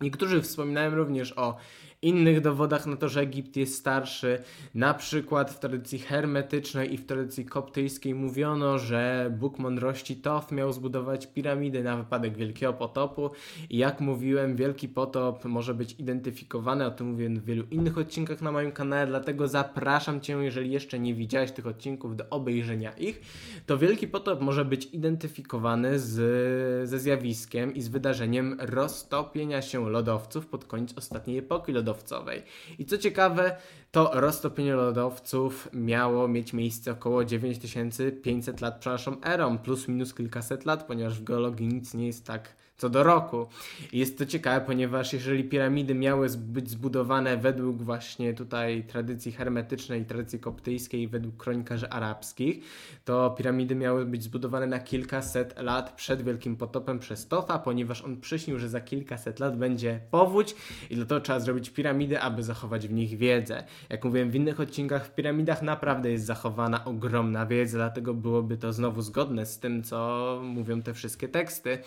Niektórzy 0.01 0.41
wspominają 0.41 0.95
również 0.95 1.38
o 1.38 1.57
innych 2.01 2.42
dowodach 2.42 2.86
na 2.86 2.96
to, 2.96 3.10
że 3.10 3.22
Egipt 3.22 3.56
jest 3.56 3.75
starszy. 3.75 4.39
Na 4.75 4.94
przykład 4.94 5.51
w 5.51 5.60
tradycji 5.60 6.00
hermetycznej 6.00 6.94
i 6.94 6.98
w 6.98 7.06
tradycji 7.06 7.46
koptyjskiej 7.46 8.16
mówiono, 8.16 8.80
że 8.80 9.32
Bóg 9.39 9.60
mądrości 9.60 10.16
Toth 10.16 10.51
miał 10.51 10.74
zbudować 10.74 11.27
piramidy 11.27 11.84
na 11.84 11.98
wypadek 11.98 12.38
Wielkiego 12.38 12.74
Potopu. 12.74 13.30
I 13.70 13.77
jak 13.77 14.01
mówiłem, 14.01 14.56
Wielki 14.56 14.89
Potop 14.89 15.46
może 15.46 15.74
być 15.74 15.96
identyfikowany, 16.00 16.86
o 16.86 16.92
tym 16.92 17.08
mówię 17.08 17.30
w 17.30 17.46
wielu 17.46 17.63
innych 17.72 17.98
odcinkach 17.98 18.42
na 18.42 18.51
moim 18.51 18.72
kanale, 18.72 19.08
dlatego 19.08 19.48
zapraszam 19.48 20.22
Cię, 20.22 20.34
jeżeli 20.34 20.72
jeszcze 20.72 21.00
nie 21.00 21.13
widziałeś 21.13 21.51
tych 21.51 21.68
odcinków, 21.68 22.16
do 22.16 22.30
obejrzenia 22.30 22.92
ich. 22.92 23.22
To 23.66 23.77
Wielki 23.77 24.08
Potop 24.08 24.42
może 24.42 24.66
być 24.66 24.86
identyfikowany 24.86 26.00
z, 26.00 26.89
ze 26.89 27.00
zjawiskiem 27.00 27.74
i 27.74 27.82
z 27.82 27.88
wydarzeniem 27.88 28.58
roztopienia 28.60 29.62
się 29.62 29.89
lodowców 29.89 30.48
pod 30.48 30.66
koniec 30.66 30.98
ostatniej 30.98 31.38
epoki 31.38 31.72
lodowcowej 31.72 31.87
lodowcowej. 31.88 32.44
I 32.79 32.86
co 32.86 32.98
ciekawe, 32.98 33.56
to 33.91 34.12
roztopienie 34.13 34.74
lodowców 34.75 35.70
miało 35.74 36.27
mieć 36.27 36.53
miejsce 36.53 36.91
około 36.91 37.25
9500 37.25 38.62
lat 38.62 38.79
przed 38.79 38.94
naszą 38.94 39.22
erą, 39.24 39.58
plus 39.58 39.88
minus 39.88 40.13
kilkaset 40.13 40.65
lat, 40.65 40.88
ponieważ 40.88 41.20
w 41.20 41.24
geologii 41.24 41.67
nic 41.67 41.94
nie 41.94 42.08
jest 42.08 42.25
tak 42.25 42.56
co 42.77 42.89
do 42.89 43.03
roku. 43.03 43.48
I 43.91 44.00
jest 44.00 44.17
to 44.17 44.25
ciekawe, 44.25 44.65
ponieważ 44.65 45.13
jeżeli 45.13 45.43
piramidy 45.43 45.96
miały 45.96 46.29
być 46.29 46.69
zbudowane 46.69 47.38
według 47.38 47.81
właśnie 47.81 48.34
tutaj 48.34 48.84
tradycji 48.84 49.31
hermetycznej, 49.31 50.05
tradycji 50.05 50.39
koptyjskiej, 50.39 51.07
według 51.07 51.38
kronikarzy 51.38 51.89
arabskich, 51.89 52.60
to 53.05 53.36
piramidy 53.38 53.75
miały 53.75 54.05
być 54.05 54.24
zbudowane 54.24 54.67
na 54.67 54.79
kilkaset 54.79 55.60
lat 55.62 55.96
przed 55.96 56.22
Wielkim 56.22 56.55
Potopem 56.55 57.00
przez 57.00 57.27
Tofa, 57.27 57.60
ponieważ 57.60 58.01
on 58.01 58.22
przyśnił, 58.22 58.60
że 58.60 58.69
za 58.69 58.81
kilkaset 58.81 59.39
lat 59.39 59.57
będzie 59.57 60.00
powódź 60.12 60.55
i 60.89 60.96
dlatego 60.96 61.22
trzeba 61.22 61.39
zrobić 61.39 61.69
piramidy, 61.69 62.19
aby 62.22 62.43
zachować 62.43 62.88
w 62.88 62.93
nich 62.93 63.17
wiedzę. 63.17 63.63
Jak 63.89 64.05
mówiłem 64.05 64.31
w 64.31 64.36
innych 64.36 64.60
odcinkach, 64.60 65.05
w 65.05 65.15
piramidach 65.15 65.62
naprawdę 65.62 66.12
jest 66.12 66.25
zachowana 66.25 66.86
ogromna 66.86 67.46
wiedza, 67.46 67.77
dlatego 67.77 68.13
byłoby 68.13 68.57
to 68.57 68.74
znowu 68.74 69.01
zgodne 69.01 69.46
z 69.46 69.60
tym, 69.60 69.84
co 69.84 70.41
mówią 70.43 70.81
te 70.81 70.93
wszystkie 70.93 71.27
teksty. 71.27 71.77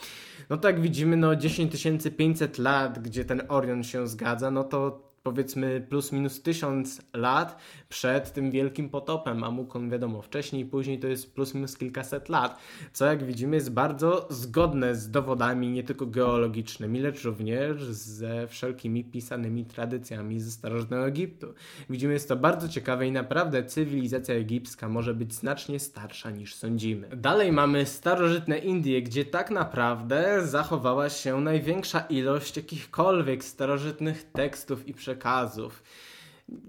No 0.51 0.57
tak 0.57 0.80
widzimy, 0.81 1.17
no 1.17 1.37
10500 1.37 2.59
lat, 2.59 3.03
gdzie 3.03 3.25
ten 3.25 3.43
Orion 3.49 3.83
się 3.83 4.09
zgadza, 4.09 4.51
no 4.51 4.65
to 4.65 5.10
powiedzmy 5.23 5.87
plus 5.89 6.13
minus 6.13 6.43
tysiąc 6.43 7.03
lat 7.15 7.59
przed 7.89 8.33
tym 8.33 8.51
wielkim 8.51 8.89
potopem, 8.89 9.45
a 9.45 9.51
mógł 9.51 9.79
on 9.79 9.91
wiadomo 9.91 10.23
wcześniej, 10.23 10.65
później 10.65 10.99
to 10.99 11.07
jest 11.07 11.35
plus 11.35 11.55
minus 11.55 11.77
kilkaset 11.77 12.29
lat, 12.29 12.59
co 12.93 13.07
jak 13.07 13.25
widzimy 13.25 13.57
jest 13.57 13.73
bardzo 13.73 14.27
zgodne 14.31 14.95
z 14.95 15.11
dowodami 15.11 15.69
nie 15.69 15.83
tylko 15.83 16.07
geologicznymi, 16.07 17.01
lecz 17.01 17.25
również 17.25 17.85
ze 17.85 18.47
wszelkimi 18.47 19.05
pisanymi 19.05 19.65
tradycjami 19.65 20.41
ze 20.41 20.51
starożytnego 20.51 21.07
Egiptu. 21.07 21.55
Widzimy 21.91 22.13
jest 22.13 22.29
to 22.29 22.37
bardzo 22.37 22.69
ciekawe 22.69 23.07
i 23.07 23.13
naprawdę 23.13 23.65
cywilizacja 23.65 24.35
egipska 24.35 24.89
może 24.89 25.15
być 25.15 25.35
znacznie 25.35 25.81
starsza 25.81 26.31
niż 26.31 26.55
sądzimy. 26.55 27.09
Dalej 27.17 27.53
mamy 27.53 27.87
starożytne 27.87 28.59
Indie, 28.59 29.03
gdzie 29.03 29.25
tak 29.25 29.51
naprawdę 29.51 30.47
zachowała 30.47 31.09
się 31.09 31.41
największa 31.41 32.01
ilość 32.01 32.57
jakichkolwiek 32.57 33.45
starożytnych 33.45 34.31
tekstów 34.33 34.89
i 34.89 34.95
przekazów 34.95 35.10
przekazów. 35.11 35.83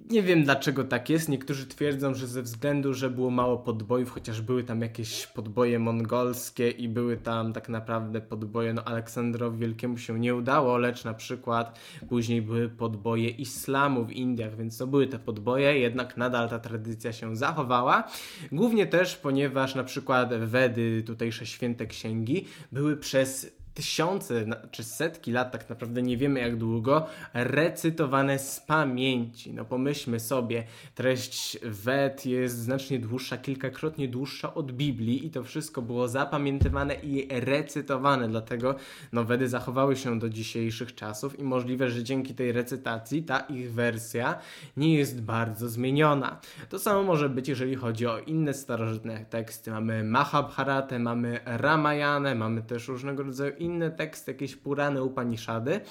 Nie 0.10 0.24
wiem 0.24 0.44
dlaczego 0.44 0.84
tak 0.84 1.10
jest. 1.10 1.30
Niektórzy 1.30 1.68
twierdzą, 1.68 2.14
że 2.14 2.28
ze 2.28 2.42
względu, 2.42 2.94
że 2.94 3.10
było 3.10 3.30
mało 3.30 3.58
podbojów, 3.58 4.12
chociaż 4.12 4.42
były 4.42 4.64
tam 4.64 4.82
jakieś 4.82 5.28
podboje 5.28 5.80
mongolskie 5.80 6.70
i 6.70 6.90
były 6.90 7.18
tam 7.18 7.54
tak 7.54 7.70
naprawdę 7.70 8.22
podboje, 8.22 8.74
no 8.74 8.84
Aleksandrowi 8.84 9.58
Wielkiemu 9.58 9.98
się 9.98 10.20
nie 10.20 10.36
udało, 10.36 10.78
lecz 10.78 11.04
na 11.04 11.14
przykład 11.14 11.80
później 12.10 12.42
były 12.42 12.70
podboje 12.70 13.30
islamu 13.30 14.06
w 14.06 14.12
Indiach, 14.12 14.58
więc 14.58 14.78
to 14.78 14.88
były 14.88 15.08
te 15.08 15.20
podboje, 15.20 15.80
jednak 15.80 16.18
nadal 16.18 16.50
ta 16.50 16.60
tradycja 16.60 17.14
się 17.14 17.36
zachowała. 17.36 18.04
Głównie 18.52 18.88
też, 18.88 19.16
ponieważ 19.16 19.76
na 19.76 19.84
przykład 19.84 20.34
Wedy, 20.34 21.04
tutejsze 21.06 21.46
święte 21.46 21.88
księgi, 21.88 22.46
były 22.72 22.98
przez 22.98 23.61
tysiące 23.74 24.46
czy 24.72 24.84
setki 24.84 25.32
lat, 25.32 25.52
tak 25.52 25.70
naprawdę 25.70 26.02
nie 26.02 26.18
wiemy 26.18 26.40
jak 26.40 26.58
długo, 26.58 27.06
recytowane 27.34 28.40
z 28.40 28.60
pamięci. 28.60 29.54
No 29.54 29.66
pomyślmy 29.66 30.20
sobie, 30.20 30.64
treść 30.96 31.58
Wed 31.64 32.26
jest 32.26 32.58
znacznie 32.58 33.00
dłuższa, 33.00 33.38
kilkakrotnie 33.38 34.08
dłuższa 34.08 34.54
od 34.54 34.72
Biblii 34.72 35.26
i 35.26 35.32
to 35.32 35.44
wszystko 35.44 35.82
było 35.82 36.08
zapamiętywane 36.08 36.96
i 36.96 37.28
recytowane, 37.40 38.28
dlatego 38.28 38.76
no 39.12 39.24
Wedy 39.24 39.50
zachowały 39.50 39.96
się 39.96 40.20
do 40.20 40.30
dzisiejszych 40.30 40.96
czasów 40.96 41.40
i 41.40 41.44
możliwe, 41.44 41.90
że 41.90 42.04
dzięki 42.04 42.36
tej 42.36 42.52
recytacji 42.52 43.24
ta 43.24 43.40
ich 43.40 43.74
wersja 43.74 44.40
nie 44.78 44.96
jest 44.96 45.22
bardzo 45.22 45.70
zmieniona. 45.70 46.40
To 46.70 46.80
samo 46.80 47.04
może 47.04 47.30
być, 47.30 47.48
jeżeli 47.48 47.76
chodzi 47.76 48.08
o 48.08 48.20
inne 48.20 48.54
starożytne 48.54 49.26
teksty. 49.26 49.72
Mamy 49.72 50.04
Mahabharatę, 50.04 51.00
mamy 51.00 51.40
Ramayanę, 51.46 52.36
mamy 52.36 52.62
też 52.62 52.88
różnego 52.88 53.24
rodzaju 53.24 53.61
inne 53.62 53.92
teksty, 53.92 54.32
jakieś 54.32 54.56
Purany 54.56 55.04
Upanishady. 55.04 55.82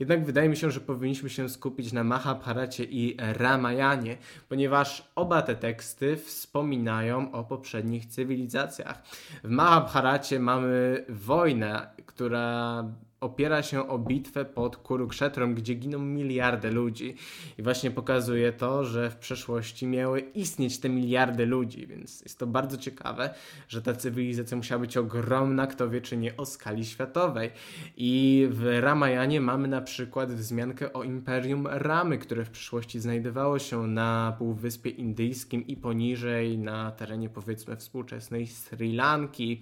Jednak 0.00 0.24
wydaje 0.24 0.48
mi 0.48 0.56
się, 0.56 0.70
że 0.70 0.80
powinniśmy 0.80 1.30
się 1.30 1.48
skupić 1.48 1.92
na 1.92 2.04
Mahabharacie 2.04 2.84
i 2.84 3.16
Ramayanie, 3.18 4.16
ponieważ 4.48 5.12
oba 5.14 5.42
te 5.42 5.56
teksty 5.56 6.16
wspominają 6.16 7.32
o 7.32 7.44
poprzednich 7.44 8.06
cywilizacjach. 8.06 9.02
W 9.44 9.48
Mahabharacie 9.48 10.40
mamy 10.40 11.04
wojnę, 11.08 11.90
która 12.06 12.84
opiera 13.24 13.62
się 13.62 13.88
o 13.88 13.98
bitwę 13.98 14.44
pod 14.44 14.76
Kurukshetrą, 14.76 15.54
gdzie 15.54 15.74
giną 15.74 15.98
miliardy 15.98 16.70
ludzi. 16.70 17.14
I 17.58 17.62
właśnie 17.62 17.90
pokazuje 17.90 18.52
to, 18.52 18.84
że 18.84 19.10
w 19.10 19.16
przeszłości 19.16 19.86
miały 19.86 20.20
istnieć 20.20 20.78
te 20.78 20.88
miliardy 20.88 21.46
ludzi, 21.46 21.86
więc 21.86 22.20
jest 22.20 22.38
to 22.38 22.46
bardzo 22.46 22.76
ciekawe, 22.76 23.34
że 23.68 23.82
ta 23.82 23.94
cywilizacja 23.94 24.56
musiała 24.56 24.80
być 24.80 24.96
ogromna, 24.96 25.66
kto 25.66 25.90
wie 25.90 26.00
czy 26.00 26.16
nie 26.16 26.36
o 26.36 26.46
skali 26.46 26.84
światowej. 26.84 27.50
I 27.96 28.46
w 28.50 28.80
Ramayanie 28.80 29.40
mamy 29.40 29.68
na 29.68 29.80
przykład 29.80 30.32
wzmiankę 30.32 30.92
o 30.92 31.02
Imperium 31.02 31.66
Ramy, 31.66 32.18
które 32.18 32.44
w 32.44 32.50
przyszłości 32.50 33.00
znajdowało 33.00 33.58
się 33.58 33.86
na 33.86 34.36
Półwyspie 34.38 34.90
Indyjskim 34.90 35.66
i 35.66 35.76
poniżej 35.76 36.58
na 36.58 36.90
terenie 36.90 37.28
powiedzmy 37.28 37.76
współczesnej 37.76 38.46
Sri 38.46 38.92
Lanki. 38.92 39.60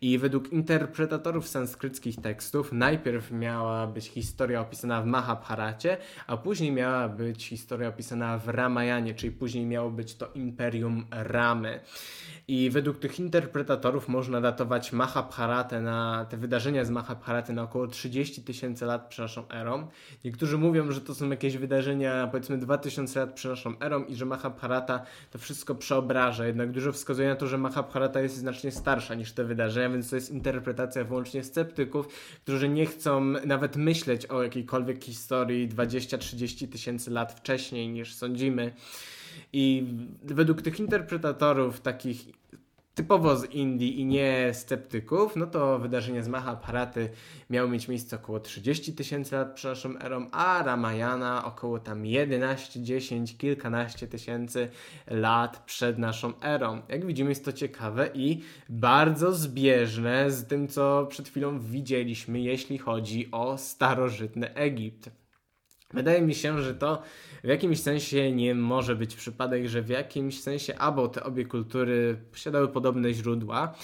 I 0.00 0.18
według 0.18 0.52
interpretatorów 0.52 1.48
sanskryckich 1.48 2.16
tekstów 2.16 2.72
naj 2.72 2.93
najpierw 2.94 3.30
miała 3.30 3.86
być 3.86 4.08
historia 4.08 4.60
opisana 4.60 5.02
w 5.02 5.06
Mahabharacie, 5.06 5.96
a 6.26 6.36
później 6.36 6.72
miała 6.72 7.08
być 7.08 7.46
historia 7.48 7.88
opisana 7.88 8.38
w 8.38 8.48
Ramayanie, 8.48 9.14
czyli 9.14 9.32
później 9.32 9.66
miało 9.66 9.90
być 9.90 10.14
to 10.14 10.28
Imperium 10.34 11.06
Ramy. 11.10 11.80
I 12.48 12.70
według 12.70 12.98
tych 12.98 13.18
interpretatorów 13.20 14.08
można 14.08 14.40
datować 14.40 14.92
Mahabharatę 14.92 15.80
na 15.80 16.26
te 16.30 16.36
wydarzenia 16.36 16.84
z 16.84 16.90
Mahabharaty 16.90 17.52
na 17.52 17.62
około 17.62 17.86
30 17.86 18.42
tysięcy 18.42 18.86
lat 18.86 19.08
przed 19.08 19.24
naszą 19.24 19.48
erą. 19.48 19.88
Niektórzy 20.24 20.58
mówią, 20.58 20.92
że 20.92 21.00
to 21.00 21.14
są 21.14 21.30
jakieś 21.30 21.56
wydarzenia 21.56 22.26
powiedzmy 22.26 22.58
2000 22.58 23.20
lat 23.20 23.34
przed 23.34 23.50
naszą 23.50 23.80
erą 23.80 24.04
i 24.04 24.14
że 24.14 24.24
Mahabharata 24.24 25.02
to 25.30 25.38
wszystko 25.38 25.74
przeobraża. 25.74 26.46
Jednak 26.46 26.72
dużo 26.72 26.92
wskazuje 26.92 27.28
na 27.28 27.36
to, 27.36 27.46
że 27.46 27.58
Mahabharata 27.58 28.20
jest 28.20 28.36
znacznie 28.36 28.70
starsza 28.70 29.14
niż 29.14 29.32
te 29.32 29.44
wydarzenia, 29.44 29.90
więc 29.90 30.10
to 30.10 30.16
jest 30.16 30.30
interpretacja 30.30 31.04
wyłącznie 31.04 31.44
sceptyków, 31.44 32.08
którzy 32.42 32.68
nie 32.68 32.73
chcą 32.86 33.20
nawet 33.46 33.76
myśleć 33.76 34.26
o 34.26 34.42
jakiejkolwiek 34.42 35.04
historii 35.04 35.68
20-30 35.68 36.68
tysięcy 36.68 37.10
lat 37.10 37.32
wcześniej 37.32 37.88
niż 37.88 38.14
sądzimy. 38.14 38.74
I 39.52 39.86
według 40.24 40.62
tych 40.62 40.80
interpretatorów, 40.80 41.80
takich 41.80 42.26
typowo 42.94 43.36
z 43.36 43.44
Indii 43.44 44.00
i 44.00 44.06
nie 44.06 44.50
sceptyków, 44.54 45.36
no 45.36 45.46
to 45.46 45.78
wydarzenia 45.78 46.22
z 46.22 46.28
Mahabharaty 46.28 47.10
miały 47.50 47.68
mieć 47.68 47.88
miejsce 47.88 48.16
około 48.16 48.40
30 48.40 48.94
tysięcy 48.94 49.36
lat 49.36 49.54
przed 49.54 49.70
naszą 49.70 49.98
erą, 49.98 50.26
a 50.32 50.62
Ramayana 50.62 51.44
około 51.44 51.78
tam 51.78 52.06
11, 52.06 52.82
10, 52.82 53.36
kilkanaście 53.36 54.06
tysięcy 54.06 54.68
lat 55.06 55.62
przed 55.66 55.98
naszą 55.98 56.40
erą. 56.40 56.82
Jak 56.88 57.06
widzimy 57.06 57.30
jest 57.30 57.44
to 57.44 57.52
ciekawe 57.52 58.10
i 58.14 58.42
bardzo 58.68 59.32
zbieżne 59.32 60.30
z 60.30 60.46
tym, 60.46 60.68
co 60.68 61.06
przed 61.10 61.28
chwilą 61.28 61.60
widzieliśmy, 61.60 62.40
jeśli 62.40 62.78
chodzi 62.78 63.28
o 63.32 63.58
starożytny 63.58 64.54
Egipt. 64.54 65.23
Wydaje 65.94 66.22
mi 66.22 66.34
się, 66.34 66.62
że 66.62 66.74
to 66.74 67.02
w 67.44 67.48
jakimś 67.48 67.80
sensie 67.80 68.32
nie 68.32 68.54
może 68.54 68.96
być 68.96 69.16
przypadek, 69.16 69.68
że 69.68 69.82
w 69.82 69.88
jakimś 69.88 70.40
sensie 70.40 70.78
albo 70.78 71.08
te 71.08 71.24
obie 71.24 71.44
kultury 71.44 72.16
posiadały 72.32 72.68
podobne 72.68 73.14
źródła 73.14 73.74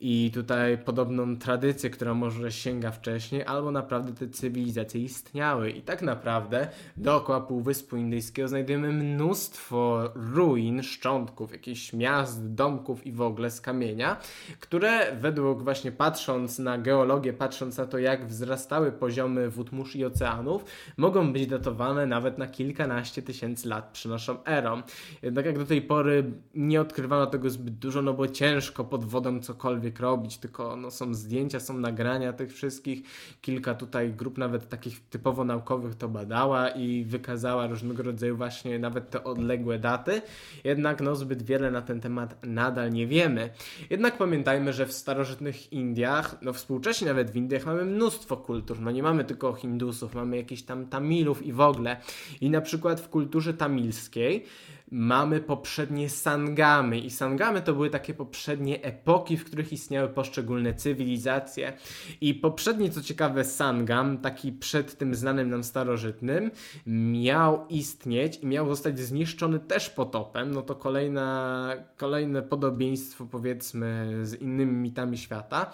i 0.00 0.30
tutaj 0.34 0.78
podobną 0.78 1.36
tradycję, 1.36 1.90
która 1.90 2.14
może 2.14 2.52
sięga 2.52 2.90
wcześniej, 2.90 3.44
albo 3.44 3.70
naprawdę 3.70 4.12
te 4.12 4.28
cywilizacje 4.28 5.00
istniały. 5.00 5.70
I 5.70 5.82
tak 5.82 6.02
naprawdę 6.02 6.68
dookoła 6.96 7.40
Półwyspu 7.40 7.96
Indyjskiego 7.96 8.48
znajdujemy 8.48 8.92
mnóstwo 8.92 10.10
ruin, 10.14 10.82
szczątków, 10.82 11.52
jakichś 11.52 11.92
miast, 11.92 12.54
domków 12.54 13.06
i 13.06 13.12
w 13.12 13.20
ogóle 13.20 13.50
z 13.50 13.60
kamienia, 13.60 14.16
które 14.60 15.16
według 15.16 15.62
właśnie 15.62 15.92
patrząc 15.92 16.58
na 16.58 16.78
geologię, 16.78 17.32
patrząc 17.32 17.78
na 17.78 17.86
to 17.86 17.98
jak 17.98 18.26
wzrastały 18.26 18.92
poziomy 18.92 19.50
wód 19.50 19.72
mórz 19.72 19.96
i 19.96 20.04
oceanów, 20.04 20.64
mogą 20.96 21.32
być 21.32 21.46
datowane 21.46 22.06
nawet 22.06 22.38
na 22.38 22.46
kilkanaście 22.46 23.22
tysięcy 23.22 23.68
lat 23.68 23.90
przy 23.92 24.08
naszą 24.08 24.44
erą. 24.44 24.82
Jednak 25.22 25.46
jak 25.46 25.58
do 25.58 25.66
tej 25.66 25.82
pory 25.82 26.24
nie 26.54 26.80
odkrywano 26.80 27.26
tego 27.26 27.50
zbyt 27.50 27.74
dużo, 27.74 28.02
no 28.02 28.14
bo 28.14 28.28
ciężko 28.28 28.84
pod 28.84 29.04
wodą 29.04 29.40
cokolwiek 29.40 29.89
cokolwiek 29.90 30.00
robić, 30.00 30.38
tylko 30.38 30.76
no, 30.76 30.90
są 30.90 31.14
zdjęcia, 31.14 31.60
są 31.60 31.78
nagrania 31.78 32.32
tych 32.32 32.52
wszystkich. 32.52 33.02
Kilka 33.40 33.74
tutaj 33.74 34.12
grup 34.12 34.38
nawet 34.38 34.68
takich 34.68 35.00
typowo 35.00 35.44
naukowych 35.44 35.94
to 35.94 36.08
badała 36.08 36.68
i 36.68 37.04
wykazała 37.04 37.66
różnego 37.66 38.02
rodzaju 38.02 38.36
właśnie 38.36 38.78
nawet 38.78 39.10
te 39.10 39.24
odległe 39.24 39.78
daty. 39.78 40.22
Jednak 40.64 41.00
no, 41.00 41.16
zbyt 41.16 41.42
wiele 41.42 41.70
na 41.70 41.82
ten 41.82 42.00
temat 42.00 42.36
nadal 42.42 42.90
nie 42.90 43.06
wiemy. 43.06 43.50
Jednak 43.90 44.18
pamiętajmy, 44.18 44.72
że 44.72 44.86
w 44.86 44.92
starożytnych 44.92 45.72
Indiach, 45.72 46.36
no 46.42 46.52
współcześnie 46.52 47.08
nawet 47.08 47.30
w 47.30 47.36
Indiach 47.36 47.66
mamy 47.66 47.84
mnóstwo 47.84 48.36
kultur. 48.36 48.80
No 48.80 48.90
nie 48.90 49.02
mamy 49.02 49.24
tylko 49.24 49.52
Hindusów, 49.52 50.14
mamy 50.14 50.36
jakichś 50.36 50.62
tam 50.62 50.86
Tamilów 50.86 51.42
i 51.42 51.52
w 51.52 51.60
ogóle. 51.60 51.96
I 52.40 52.50
na 52.50 52.60
przykład 52.60 53.00
w 53.00 53.08
kulturze 53.08 53.54
tamilskiej 53.54 54.44
mamy 54.90 55.40
poprzednie 55.40 56.10
sangamy. 56.10 56.98
I 56.98 57.10
sangamy 57.10 57.62
to 57.62 57.72
były 57.72 57.90
takie 57.90 58.14
poprzednie 58.14 58.82
epoki, 58.82 59.36
w 59.36 59.44
których 59.44 59.72
istniały 59.72 60.08
poszczególne 60.08 60.74
cywilizacje. 60.74 61.72
I 62.20 62.34
poprzedni, 62.34 62.90
co 62.90 63.02
ciekawe, 63.02 63.44
sangam, 63.44 64.18
taki 64.18 64.52
przed 64.52 64.98
tym 64.98 65.14
znanym 65.14 65.50
nam 65.50 65.64
starożytnym, 65.64 66.50
miał 66.86 67.66
istnieć 67.68 68.38
i 68.42 68.46
miał 68.46 68.68
zostać 68.68 68.98
zniszczony 68.98 69.58
też 69.58 69.90
potopem, 69.90 70.50
no 70.50 70.62
to 70.62 70.74
kolejna, 70.74 71.72
kolejne 71.96 72.42
podobieństwo 72.42 73.26
powiedzmy 73.26 74.20
z 74.22 74.34
innymi 74.34 74.72
mitami 74.72 75.18
świata. 75.18 75.72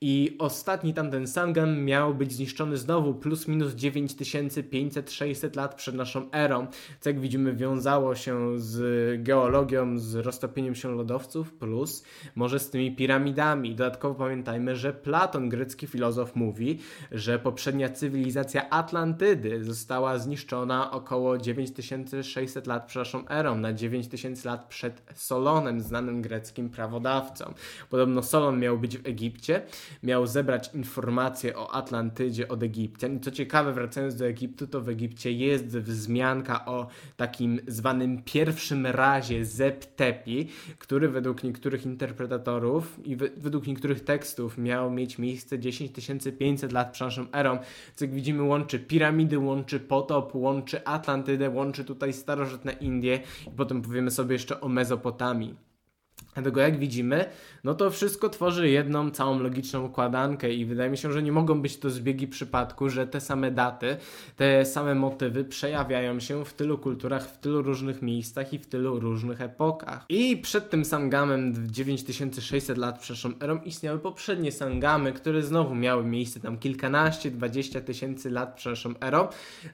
I 0.00 0.36
ostatni 0.38 0.94
tamten 0.94 1.26
Sangam 1.26 1.84
miał 1.84 2.14
być 2.14 2.32
zniszczony 2.32 2.76
znowu 2.76 3.14
plus 3.14 3.48
minus 3.48 3.72
9500-600 3.72 5.56
lat 5.56 5.74
przed 5.74 5.94
naszą 5.94 6.30
erą, 6.32 6.66
co 7.00 7.10
jak 7.10 7.20
widzimy 7.20 7.54
wiązało 7.56 8.14
się 8.14 8.49
z 8.56 9.22
geologią, 9.22 9.98
z 9.98 10.14
roztopieniem 10.14 10.74
się 10.74 10.94
lodowców, 10.94 11.54
plus 11.54 12.04
może 12.34 12.58
z 12.58 12.70
tymi 12.70 12.96
piramidami. 12.96 13.74
Dodatkowo 13.74 14.14
pamiętajmy, 14.14 14.76
że 14.76 14.92
Platon, 14.92 15.48
grecki 15.48 15.86
filozof, 15.86 16.36
mówi, 16.36 16.78
że 17.12 17.38
poprzednia 17.38 17.88
cywilizacja 17.88 18.70
Atlantydy 18.70 19.64
została 19.64 20.18
zniszczona 20.18 20.90
około 20.90 21.38
9600 21.38 22.66
lat 22.66 22.86
przed 22.86 23.00
naszą 23.00 23.28
erą, 23.28 23.58
na 23.58 23.72
9000 23.72 24.48
lat 24.48 24.68
przed 24.68 25.02
Solonem, 25.14 25.80
znanym 25.80 26.22
greckim 26.22 26.70
prawodawcą. 26.70 27.54
Podobno 27.90 28.22
Solon 28.22 28.58
miał 28.58 28.78
być 28.78 28.98
w 28.98 29.06
Egipcie, 29.06 29.62
miał 30.02 30.26
zebrać 30.26 30.74
informacje 30.74 31.56
o 31.56 31.74
Atlantydzie 31.74 32.48
od 32.48 32.62
Egipcjan. 32.62 33.16
I 33.16 33.20
co 33.20 33.30
ciekawe, 33.30 33.72
wracając 33.72 34.16
do 34.16 34.26
Egiptu, 34.26 34.66
to 34.66 34.80
w 34.80 34.88
Egipcie 34.88 35.32
jest 35.32 35.66
wzmianka 35.66 36.66
o 36.66 36.86
takim 37.16 37.60
zwanym 37.66 38.22
pierwszym 38.40 38.86
razie 38.86 39.44
Zeptepi, 39.44 40.48
który 40.78 41.08
według 41.08 41.44
niektórych 41.44 41.86
interpretatorów 41.86 43.06
i 43.06 43.16
według 43.16 43.66
niektórych 43.66 44.04
tekstów 44.04 44.58
miał 44.58 44.90
mieć 44.90 45.18
miejsce 45.18 45.58
10 45.58 45.92
500 46.38 46.72
lat 46.72 46.92
przed 46.92 47.06
naszą 47.06 47.26
erą. 47.32 47.58
Co 47.94 48.04
jak 48.04 48.14
widzimy 48.14 48.42
łączy 48.42 48.78
piramidy, 48.78 49.38
łączy 49.38 49.80
potop, 49.80 50.34
łączy 50.34 50.84
Atlantydę, 50.84 51.50
łączy 51.50 51.84
tutaj 51.84 52.12
starożytne 52.12 52.72
Indie 52.72 53.20
i 53.46 53.50
potem 53.56 53.82
powiemy 53.82 54.10
sobie 54.10 54.32
jeszcze 54.32 54.60
o 54.60 54.68
Mezopotamii. 54.68 55.69
Dlatego 56.34 56.60
jak 56.60 56.78
widzimy, 56.78 57.24
no 57.64 57.74
to 57.74 57.90
wszystko 57.90 58.28
tworzy 58.28 58.68
jedną 58.68 59.10
całą 59.10 59.38
logiczną 59.38 59.84
układankę 59.84 60.52
i 60.52 60.64
wydaje 60.64 60.90
mi 60.90 60.98
się, 60.98 61.12
że 61.12 61.22
nie 61.22 61.32
mogą 61.32 61.62
być 61.62 61.76
to 61.76 61.90
zbiegi 61.90 62.28
przypadku, 62.28 62.88
że 62.88 63.06
te 63.06 63.20
same 63.20 63.50
daty, 63.50 63.96
te 64.36 64.64
same 64.64 64.94
motywy 64.94 65.44
przejawiają 65.44 66.20
się 66.20 66.44
w 66.44 66.52
tylu 66.52 66.78
kulturach, 66.78 67.30
w 67.30 67.38
tylu 67.38 67.62
różnych 67.62 68.02
miejscach 68.02 68.52
i 68.52 68.58
w 68.58 68.66
tylu 68.66 69.00
różnych 69.00 69.40
epokach. 69.40 70.04
I 70.08 70.36
przed 70.36 70.70
tym 70.70 70.84
Sangamem 70.84 71.54
9600 71.70 72.78
lat 72.78 72.98
przed 72.98 73.16
naszą 73.16 73.32
erą 73.40 73.58
istniały 73.64 73.98
poprzednie 73.98 74.52
Sangamy, 74.52 75.12
które 75.12 75.42
znowu 75.42 75.74
miały 75.74 76.04
miejsce 76.04 76.40
tam 76.40 76.58
kilkanaście, 76.58 77.30
dwadzieścia 77.30 77.80
tysięcy 77.80 78.30
lat 78.30 78.54
przed 78.54 78.70
naszą 78.70 78.94
erą, 79.00 79.28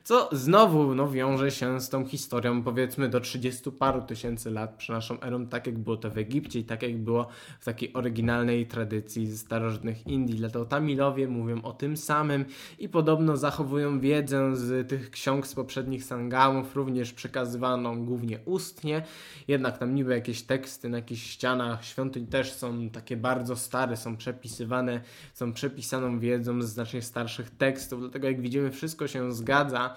co 0.05 0.29
znowu 0.33 0.95
no, 0.95 1.11
wiąże 1.11 1.51
się 1.51 1.81
z 1.81 1.88
tą 1.88 2.07
historią 2.07 2.62
powiedzmy 2.62 3.09
do 3.09 3.21
30 3.21 3.71
paru 3.71 4.03
tysięcy 4.03 4.51
lat 4.51 4.75
przed 4.77 4.95
naszą 4.97 5.21
erą, 5.21 5.47
tak 5.47 5.66
jak 5.66 5.79
było 5.79 5.97
to 5.97 6.11
w 6.11 6.19
Egipcie 6.19 6.46
szybciej, 6.47 6.65
tak 6.65 6.83
jak 6.83 6.99
było 6.99 7.29
w 7.61 7.65
takiej 7.65 7.93
oryginalnej 7.95 8.67
tradycji 8.67 9.37
starożytnych 9.37 10.07
Indii. 10.07 10.37
Dlatego 10.37 10.65
Tamilowie 10.65 11.29
mówią 11.29 11.63
o 11.63 11.73
tym 11.73 11.97
samym 11.97 12.45
i 12.79 12.89
podobno 12.89 13.37
zachowują 13.37 14.01
wiedzę 14.01 14.57
z 14.57 14.89
tych 14.89 15.11
ksiąg 15.11 15.47
z 15.47 15.55
poprzednich 15.55 16.05
sangamów, 16.05 16.77
również 16.77 17.13
przekazywaną 17.13 18.05
głównie 18.05 18.39
ustnie. 18.45 19.03
Jednak 19.49 19.79
tam 19.79 19.95
niby 19.95 20.15
jakieś 20.15 20.43
teksty 20.43 20.89
na 20.89 20.99
jakichś 20.99 21.23
ścianach 21.23 21.85
świątyń 21.85 22.27
też 22.27 22.53
są 22.53 22.91
takie 22.91 23.17
bardzo 23.17 23.57
stare, 23.57 23.97
są 23.97 24.17
przepisywane, 24.17 25.01
są 25.35 25.53
przepisaną 25.53 26.19
wiedzą 26.19 26.63
z 26.63 26.67
znacznie 26.67 27.03
starszych 27.03 27.51
tekstów. 27.51 28.01
Dlatego 28.01 28.27
jak 28.27 28.41
widzimy, 28.41 28.71
wszystko 28.71 29.09
się 29.09 29.33
zgadza. 29.33 29.97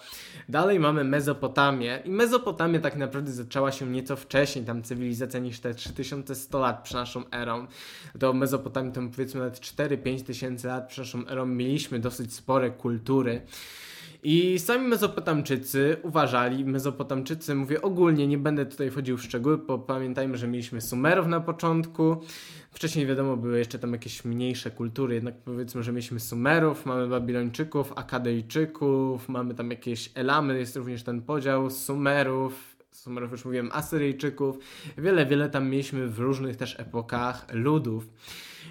Dalej 0.50 0.80
mamy 0.80 1.04
Mezopotamię 1.04 2.02
i 2.06 2.10
Mezopotamia 2.10 2.80
tak 2.80 2.96
naprawdę 2.96 3.32
zaczęła 3.32 3.72
się 3.72 3.86
nieco 3.86 4.16
wcześniej, 4.16 4.66
tam 4.66 4.84
cywilizacja 4.84 5.40
niż 5.40 5.60
te 5.60 5.74
3100 5.74 6.36
100 6.40 6.60
lat 6.60 6.84
przed 6.84 6.96
naszą 6.96 7.30
erą. 7.32 7.68
Do 8.16 8.34
Mezopotamii 8.34 8.92
to 8.92 9.02
powiedzmy 9.16 9.40
nawet 9.40 9.60
4-5 9.60 10.24
tysięcy 10.24 10.68
lat 10.68 10.88
przed 10.88 11.06
naszą 11.06 11.28
erą 11.28 11.46
mieliśmy 11.46 12.00
dosyć 12.00 12.34
spore 12.34 12.72
kultury. 12.72 13.42
I 14.24 14.60
sami 14.60 14.88
Mezopotamczycy 14.88 15.98
uważali, 16.04 16.66
Mezopotamczycy, 16.66 17.56
mówię 17.56 17.82
ogólnie, 17.82 18.28
nie 18.28 18.38
będę 18.38 18.66
tutaj 18.66 18.92
wchodził 18.92 19.18
w 19.18 19.24
szczegóły, 19.24 19.58
bo 19.58 19.80
pamiętajmy, 19.80 20.38
że 20.38 20.48
mieliśmy 20.48 20.82
Sumerów 20.82 21.28
na 21.28 21.40
początku. 21.40 22.18
Wcześniej 22.72 23.06
wiadomo, 23.06 23.38
były 23.38 23.60
jeszcze 23.60 23.80
tam 23.80 23.94
jakieś 23.94 24.26
mniejsze 24.26 24.72
kultury, 24.72 25.16
jednak 25.16 25.36
powiedzmy, 25.36 25.84
że 25.84 25.92
mieliśmy 25.92 26.20
Sumerów, 26.20 26.86
mamy 26.86 27.08
Babilończyków, 27.08 27.94
Akadejczyków, 27.96 29.30
mamy 29.30 29.54
tam 29.54 29.72
jakieś 29.72 30.12
Elamy, 30.16 30.60
jest 30.60 30.76
również 30.76 31.04
ten 31.04 31.22
podział 31.22 31.70
Sumerów, 31.70 32.69
Sumerów 32.92 33.32
już 33.32 33.46
mówiłem, 33.46 33.70
Asyryjczyków. 33.74 34.58
Wiele, 34.98 35.26
wiele 35.26 35.50
tam 35.50 35.70
mieliśmy 35.70 36.08
w 36.08 36.20
różnych 36.20 36.56
też 36.56 36.80
epokach 36.80 37.54
ludów. 37.54 38.10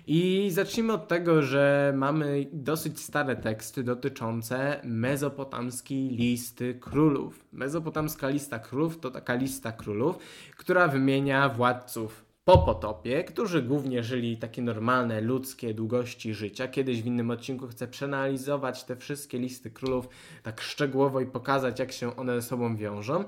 I 0.06 0.48
zacznijmy 0.52 0.92
od 0.92 1.08
tego, 1.08 1.42
że 1.42 1.92
mamy 1.96 2.46
dosyć 2.52 3.00
stare 3.00 3.36
teksty 3.36 3.82
dotyczące 3.82 4.80
mezopotamskiej 4.84 6.08
listy 6.08 6.74
królów. 6.74 7.44
Mezopotamska 7.52 8.28
lista 8.28 8.58
królów 8.58 9.00
to 9.00 9.10
taka 9.10 9.34
lista 9.34 9.72
królów, 9.72 10.18
która 10.56 10.88
wymienia 10.88 11.48
władców 11.48 12.27
po 12.48 12.58
potopie, 12.58 13.24
którzy 13.24 13.62
głównie 13.62 14.02
żyli 14.02 14.36
takie 14.36 14.62
normalne, 14.62 15.20
ludzkie 15.20 15.74
długości 15.74 16.34
życia. 16.34 16.68
Kiedyś 16.68 17.02
w 17.02 17.06
innym 17.06 17.30
odcinku 17.30 17.68
chcę 17.68 17.88
przeanalizować 17.88 18.84
te 18.84 18.96
wszystkie 18.96 19.38
listy 19.38 19.70
królów 19.70 20.08
tak 20.42 20.60
szczegółowo 20.60 21.20
i 21.20 21.26
pokazać, 21.26 21.78
jak 21.78 21.92
się 21.92 22.16
one 22.16 22.40
ze 22.40 22.48
sobą 22.48 22.76
wiążą. 22.76 23.24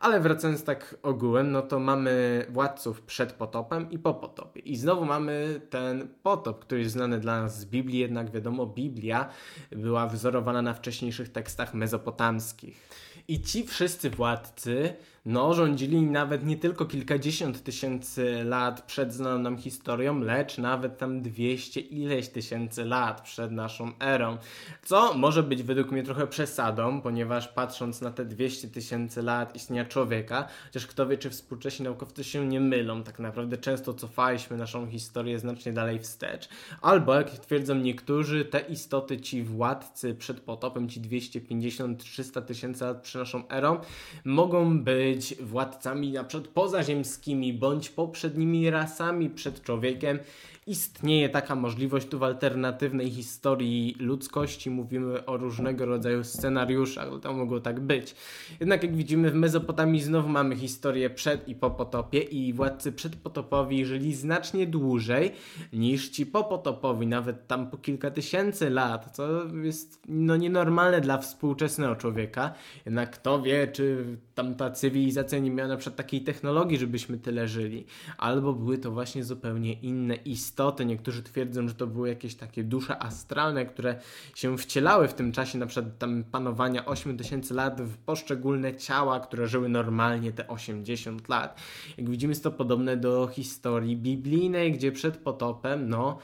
Ale 0.00 0.20
wracając 0.20 0.64
tak 0.64 0.96
ogółem, 1.02 1.52
no 1.52 1.62
to 1.62 1.80
mamy 1.80 2.46
władców 2.48 3.02
przed 3.02 3.32
potopem 3.32 3.90
i 3.90 3.98
po 3.98 4.14
potopie. 4.14 4.60
I 4.60 4.76
znowu 4.76 5.04
mamy 5.04 5.60
ten 5.70 6.08
potop, 6.22 6.60
który 6.60 6.80
jest 6.80 6.92
znany 6.92 7.20
dla 7.20 7.42
nas 7.42 7.60
z 7.60 7.64
Biblii, 7.64 7.98
jednak 7.98 8.30
wiadomo, 8.30 8.66
Biblia 8.66 9.28
była 9.70 10.06
wzorowana 10.06 10.62
na 10.62 10.74
wcześniejszych 10.74 11.32
tekstach 11.32 11.74
mezopotamskich. 11.74 12.88
I 13.28 13.42
ci 13.42 13.66
wszyscy 13.66 14.10
władcy 14.10 14.94
no, 15.26 15.54
rządzili 15.54 16.02
nawet 16.02 16.46
nie 16.46 16.56
tylko 16.56 16.86
kilkadziesiąt 16.86 17.62
tysięcy 17.62 18.44
lat 18.44 18.82
przed 18.82 19.12
znaną 19.12 19.38
nam 19.38 19.58
historią, 19.58 20.20
lecz 20.20 20.58
nawet 20.58 20.98
tam 20.98 21.22
200 21.22 21.80
ileś 21.80 22.28
tysięcy 22.28 22.84
lat 22.84 23.20
przed 23.20 23.52
naszą 23.52 23.92
erą. 24.00 24.38
Co 24.82 25.14
może 25.14 25.42
być 25.42 25.62
według 25.62 25.90
mnie 25.92 26.02
trochę 26.02 26.26
przesadą, 26.26 27.00
ponieważ 27.00 27.48
patrząc 27.48 28.00
na 28.00 28.10
te 28.10 28.24
200 28.24 28.68
tysięcy 28.68 29.22
lat 29.22 29.56
istnienia 29.56 29.84
człowieka, 29.84 30.48
chociaż 30.64 30.86
kto 30.86 31.06
wie, 31.06 31.18
czy 31.18 31.30
współcześni 31.30 31.84
naukowcy 31.84 32.24
się 32.24 32.46
nie 32.46 32.60
mylą, 32.60 33.02
tak 33.02 33.18
naprawdę 33.18 33.58
często 33.58 33.94
cofaliśmy 33.94 34.56
naszą 34.56 34.90
historię 34.90 35.38
znacznie 35.38 35.72
dalej 35.72 35.98
wstecz. 35.98 36.48
Albo, 36.82 37.14
jak 37.14 37.30
twierdzą 37.30 37.74
niektórzy, 37.74 38.44
te 38.44 38.60
istoty, 38.60 39.20
ci 39.20 39.42
władcy 39.42 40.14
przed 40.14 40.40
potopem, 40.40 40.88
ci 40.88 41.00
250-300 41.00 42.42
tysięcy 42.42 42.84
lat 42.84 43.02
przed 43.02 43.20
naszą 43.20 43.48
erą, 43.48 43.80
mogą 44.24 44.80
być 44.84 45.13
władcami 45.40 46.12
na 46.12 46.24
przykład 46.24 46.52
pozaziemskimi, 46.52 47.52
bądź 47.52 47.90
poprzednimi 47.90 48.70
rasami 48.70 49.30
przed 49.30 49.62
człowiekiem 49.62 50.18
istnieje 50.66 51.28
taka 51.28 51.54
możliwość 51.54 52.08
tu 52.08 52.18
w 52.18 52.22
alternatywnej 52.22 53.10
historii 53.10 53.96
ludzkości. 53.98 54.70
Mówimy 54.70 55.26
o 55.26 55.36
różnego 55.36 55.86
rodzaju 55.86 56.24
scenariuszach, 56.24 57.08
to 57.22 57.32
mogło 57.32 57.60
tak 57.60 57.80
być. 57.80 58.14
Jednak 58.60 58.82
jak 58.82 58.96
widzimy 58.96 59.30
w 59.30 59.34
Mezopotamii 59.34 60.00
znowu 60.00 60.28
mamy 60.28 60.56
historię 60.56 61.10
przed 61.10 61.48
i 61.48 61.54
po 61.54 61.70
potopie 61.70 62.18
i 62.18 62.52
władcy 62.52 62.92
przedpotopowi 62.92 63.84
żyli 63.84 64.14
znacznie 64.14 64.66
dłużej 64.66 65.32
niż 65.72 66.08
ci 66.08 66.26
popotopowi, 66.26 67.06
nawet 67.06 67.46
tam 67.46 67.70
po 67.70 67.76
kilka 67.76 68.10
tysięcy 68.10 68.70
lat, 68.70 69.16
co 69.16 69.44
jest 69.62 70.00
no 70.08 70.36
nienormalne 70.36 71.00
dla 71.00 71.18
współczesnego 71.18 71.96
człowieka. 71.96 72.54
Jednak 72.86 73.10
kto 73.10 73.42
wie, 73.42 73.68
czy 73.68 74.04
tamta 74.34 74.70
cywilizacja 74.70 75.38
nie 75.38 75.50
miała 75.50 75.68
na 75.68 75.76
przykład 75.76 75.96
takiej 75.96 76.20
technologii, 76.20 76.78
żebyśmy 76.78 77.18
tyle 77.18 77.48
żyli. 77.48 77.86
Albo 78.18 78.52
były 78.52 78.78
to 78.78 78.90
właśnie 78.90 79.24
zupełnie 79.24 79.72
inne 79.72 80.14
istoty. 80.54 80.84
Niektórzy 80.84 81.22
twierdzą, 81.22 81.68
że 81.68 81.74
to 81.74 81.86
były 81.86 82.08
jakieś 82.08 82.34
takie 82.34 82.64
dusze 82.64 83.02
astralne, 83.02 83.66
które 83.66 84.00
się 84.34 84.58
wcielały 84.58 85.08
w 85.08 85.14
tym 85.14 85.32
czasie 85.32 85.58
na 85.58 85.66
przykład 85.66 85.98
tam 85.98 86.24
panowania 86.24 86.86
8000 86.86 87.54
lat 87.54 87.82
w 87.82 87.96
poszczególne 87.96 88.76
ciała, 88.76 89.20
które 89.20 89.48
żyły 89.48 89.68
normalnie 89.68 90.32
te 90.32 90.48
80 90.48 91.28
lat. 91.28 91.60
Jak 91.98 92.10
widzimy 92.10 92.30
jest 92.30 92.42
to 92.42 92.50
podobne 92.50 92.96
do 92.96 93.26
historii 93.26 93.96
biblijnej, 93.96 94.72
gdzie 94.72 94.92
przed 94.92 95.16
potopem, 95.16 95.88
no 95.88 96.18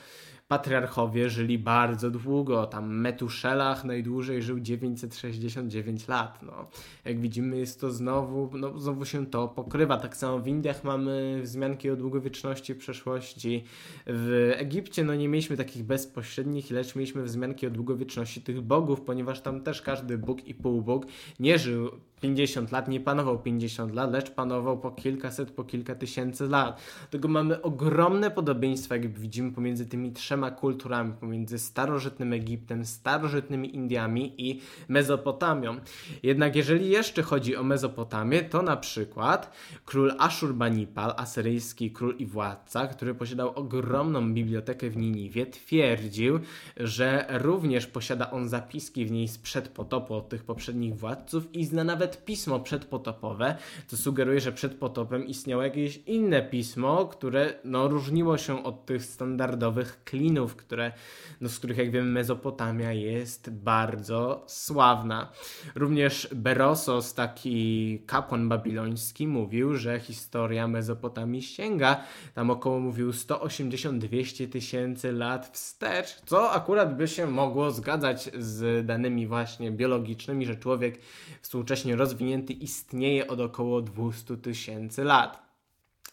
patriarchowie 0.51 1.31
żyli 1.31 1.59
bardzo 1.59 2.11
długo. 2.11 2.67
Tam 2.67 2.97
Metuszelach 2.97 3.85
najdłużej 3.85 4.43
żył 4.43 4.61
969 4.61 6.09
lat. 6.09 6.43
No. 6.43 6.67
Jak 7.05 7.21
widzimy, 7.21 7.59
jest 7.59 7.81
to 7.81 7.91
znowu, 7.91 8.51
no, 8.59 8.79
znowu 8.79 9.05
się 9.05 9.27
to 9.27 9.49
pokrywa. 9.49 9.97
Tak 9.97 10.17
samo 10.17 10.39
w 10.39 10.47
Indiach 10.47 10.85
mamy 10.85 11.41
wzmianki 11.43 11.91
o 11.91 11.97
długowieczności 11.97 12.75
przeszłości. 12.75 13.65
W 14.07 14.53
Egipcie 14.57 15.05
no, 15.05 15.15
nie 15.15 15.29
mieliśmy 15.29 15.57
takich 15.57 15.85
bezpośrednich, 15.85 16.71
lecz 16.71 16.97
mieliśmy 16.97 17.23
wzmianki 17.23 17.67
o 17.67 17.71
długowieczności 17.71 18.43
tych 18.43 18.61
bogów, 18.61 19.01
ponieważ 19.01 19.41
tam 19.41 19.61
też 19.61 19.83
każdy 19.83 20.19
bóg 20.19 20.47
i 20.47 20.55
półbóg 20.55 21.07
nie 21.41 21.59
żył 21.59 21.91
50 22.21 22.73
lat, 22.73 22.89
nie 22.89 23.01
panował 23.01 23.39
50 23.39 23.95
lat, 23.95 24.13
lecz 24.13 24.31
panował 24.31 24.79
po 24.79 24.91
kilkaset, 24.91 25.51
po 25.51 25.65
kilka 25.65 25.95
tysięcy 25.95 26.49
lat. 26.49 26.83
Dlatego 27.01 27.29
mamy 27.29 27.63
ogromne 27.63 28.31
podobieństwa, 28.31 28.97
jak 28.97 29.19
widzimy, 29.19 29.53
pomiędzy 29.53 29.87
tymi 29.87 30.13
trzema 30.13 30.51
kulturami, 30.51 31.13
pomiędzy 31.13 31.59
starożytnym 31.59 32.33
Egiptem, 32.33 32.85
starożytnymi 32.85 33.75
Indiami 33.75 34.35
i 34.39 34.61
Mezopotamią. 34.89 35.77
Jednak 36.23 36.57
jeżeli 36.57 36.91
jeszcze 36.91 37.23
chodzi 37.23 37.57
o 37.57 37.63
Mezopotamię, 37.63 38.43
to 38.43 38.63
na 38.63 38.77
przykład 38.77 39.53
król 39.85 40.13
Ashurbanipal, 40.19 41.15
asyryjski 41.17 41.91
król 41.91 42.17
i 42.17 42.27
władca, 42.27 42.87
który 42.87 43.15
posiadał 43.15 43.53
ogromną 43.55 44.35
bibliotekę 44.35 44.91
w 44.91 44.97
Niniwie, 44.97 45.47
twierdził, 45.47 46.41
że 46.77 47.27
również 47.29 47.87
posiada 47.87 48.31
on 48.31 48.49
zapiski 48.49 49.07
w 49.07 49.11
niej 49.11 49.29
sprzed 49.29 49.69
potopu 49.69 50.15
od 50.15 50.29
tych 50.29 50.45
poprzednich 50.45 50.97
władców 50.97 51.55
i 51.55 51.65
zna 51.65 51.85
nawet 51.85 52.10
nawet 52.11 52.25
pismo 52.25 52.61
przedpotopowe, 52.61 53.57
co 53.87 53.97
sugeruje, 53.97 54.41
że 54.41 54.53
przed 54.53 54.75
potopem 54.75 55.27
istniało 55.27 55.63
jakieś 55.63 55.97
inne 55.97 56.43
pismo, 56.43 57.07
które 57.07 57.55
no, 57.65 57.89
różniło 57.89 58.39
się 58.39 58.65
od 58.65 58.87
tych 58.87 59.05
standardowych 59.05 60.05
klinów, 60.05 60.57
które, 60.57 60.93
no, 61.41 61.49
z 61.49 61.59
których 61.59 61.79
jak 61.79 61.91
wiemy 61.91 62.11
Mezopotamia 62.11 62.93
jest 62.93 63.51
bardzo 63.51 64.45
sławna. 64.47 65.33
Również 65.75 66.29
Berosos, 66.35 67.15
taki 67.15 68.03
kapłan 68.07 68.49
babiloński, 68.49 69.27
mówił, 69.27 69.77
że 69.77 70.01
historia 70.01 70.69
Mezopotamii 70.69 71.43
sięga 71.43 72.05
tam 72.35 72.51
około 72.51 72.81
mówił 72.81 73.11
180-200 73.11 74.49
tysięcy 74.49 75.13
lat 75.13 75.51
wstecz, 75.53 76.21
co 76.27 76.51
akurat 76.51 76.97
by 76.97 77.09
się 77.09 77.27
mogło 77.27 77.71
zgadzać 77.71 78.31
z 78.39 78.87
danymi 78.87 79.27
właśnie 79.27 79.71
biologicznymi, 79.71 80.47
że 80.47 80.57
człowiek 80.57 80.99
współcześnie 81.43 81.97
rozwinięty 82.01 82.53
istnieje 82.53 83.27
od 83.27 83.41
około 83.41 83.83
200 83.83 84.37
tysięcy 84.37 85.05
lat. 85.05 85.50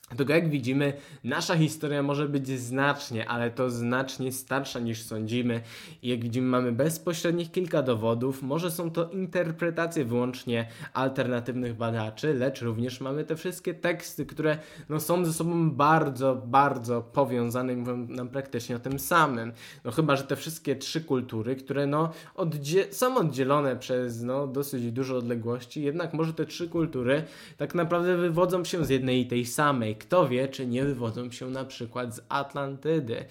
Dlatego 0.10 0.34
jak 0.34 0.50
widzimy, 0.50 0.94
nasza 1.24 1.56
historia 1.56 2.04
może 2.04 2.30
być 2.30 2.60
znacznie, 2.60 3.30
ale 3.30 3.52
to 3.52 3.70
znacznie 3.70 4.32
starsza 4.32 4.80
niż 4.80 5.02
sądzimy. 5.02 5.62
I 6.02 6.10
jak 6.10 6.20
widzimy, 6.20 6.48
mamy 6.48 6.72
bezpośrednich 6.72 7.52
kilka 7.52 7.82
dowodów. 7.82 8.44
Może 8.44 8.72
są 8.72 8.92
to 8.92 9.10
interpretacje 9.10 10.06
wyłącznie 10.06 10.68
alternatywnych 10.94 11.76
badaczy, 11.76 12.34
lecz 12.34 12.62
również 12.62 13.02
mamy 13.02 13.24
te 13.24 13.36
wszystkie 13.36 13.74
teksty, 13.74 14.26
które 14.26 14.58
no, 14.90 15.00
są 15.00 15.26
ze 15.26 15.34
sobą 15.34 15.72
bardzo, 15.72 16.42
bardzo 16.46 17.02
powiązane 17.02 17.74
i 17.74 17.76
mówią 17.76 17.98
nam 17.98 18.30
praktycznie 18.30 18.76
o 18.76 18.80
tym 18.80 19.00
samym. 19.00 19.54
No 19.84 19.92
chyba, 19.92 20.16
że 20.16 20.24
te 20.24 20.36
wszystkie 20.36 20.76
trzy 20.76 21.02
kultury, 21.02 21.56
które 21.56 21.88
no, 21.88 22.12
oddzie 22.36 22.94
są 22.94 23.18
oddzielone 23.18 23.76
przez 23.76 24.22
no, 24.22 24.48
dosyć 24.48 24.92
dużo 24.92 25.18
odległości, 25.18 25.84
jednak 25.84 26.14
może 26.14 26.34
te 26.34 26.46
trzy 26.46 26.70
kultury 26.70 27.24
tak 27.58 27.76
naprawdę 27.76 28.18
wywodzą 28.18 28.64
się 28.64 28.86
z 28.86 28.90
jednej 28.90 29.22
i 29.22 29.28
tej 29.28 29.46
samej 29.46 29.97
kto 29.98 30.28
wie, 30.30 30.48
czy 30.48 30.68
nie 30.68 30.86
wywodzą 30.86 31.32
się 31.32 31.50
na 31.50 31.66
przykład 31.66 32.16
z 32.16 32.22
Atlantydy. 32.30 33.26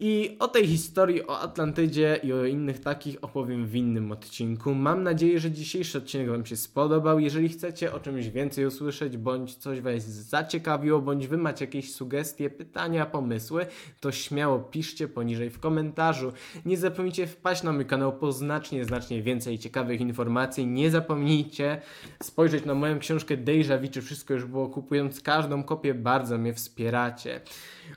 I 0.00 0.36
o 0.38 0.48
tej 0.48 0.66
historii, 0.66 1.26
o 1.26 1.40
Atlantydzie 1.40 2.20
i 2.22 2.32
o 2.32 2.44
innych 2.44 2.80
takich 2.80 3.24
opowiem 3.24 3.66
w 3.66 3.76
innym 3.76 4.12
odcinku. 4.12 4.74
Mam 4.74 5.02
nadzieję, 5.02 5.40
że 5.40 5.50
dzisiejszy 5.50 5.98
odcinek 5.98 6.30
Wam 6.30 6.46
się 6.46 6.56
spodobał. 6.56 7.20
Jeżeli 7.20 7.48
chcecie 7.48 7.92
o 7.92 8.00
czymś 8.00 8.28
więcej 8.28 8.66
usłyszeć, 8.66 9.16
bądź 9.16 9.54
coś 9.54 9.80
Was 9.80 10.04
zaciekawiło, 10.04 11.00
bądź 11.00 11.26
Wy 11.26 11.36
macie 11.36 11.64
jakieś 11.64 11.94
sugestie, 11.94 12.50
pytania, 12.50 13.06
pomysły, 13.06 13.66
to 14.00 14.12
śmiało 14.12 14.58
piszcie 14.58 15.08
poniżej 15.08 15.50
w 15.50 15.60
komentarzu. 15.60 16.32
Nie 16.64 16.76
zapomnijcie 16.76 17.26
wpaść 17.26 17.62
na 17.62 17.72
mój 17.72 17.86
kanał 17.86 18.12
po 18.12 18.32
znacznie, 18.32 18.84
znacznie 18.84 19.22
więcej 19.22 19.58
ciekawych 19.58 20.00
informacji. 20.00 20.66
Nie 20.66 20.90
zapomnijcie 20.90 21.80
spojrzeć 22.22 22.64
na 22.64 22.74
moją 22.74 22.98
książkę 22.98 23.36
czy 23.90 24.02
wszystko 24.02 24.34
już 24.34 24.44
było, 24.44 24.68
kupując 24.68 25.20
każdą 25.20 25.62
kopię 25.62 25.94
bardzo 26.00 26.38
mnie 26.38 26.54
wspieracie. 26.54 27.40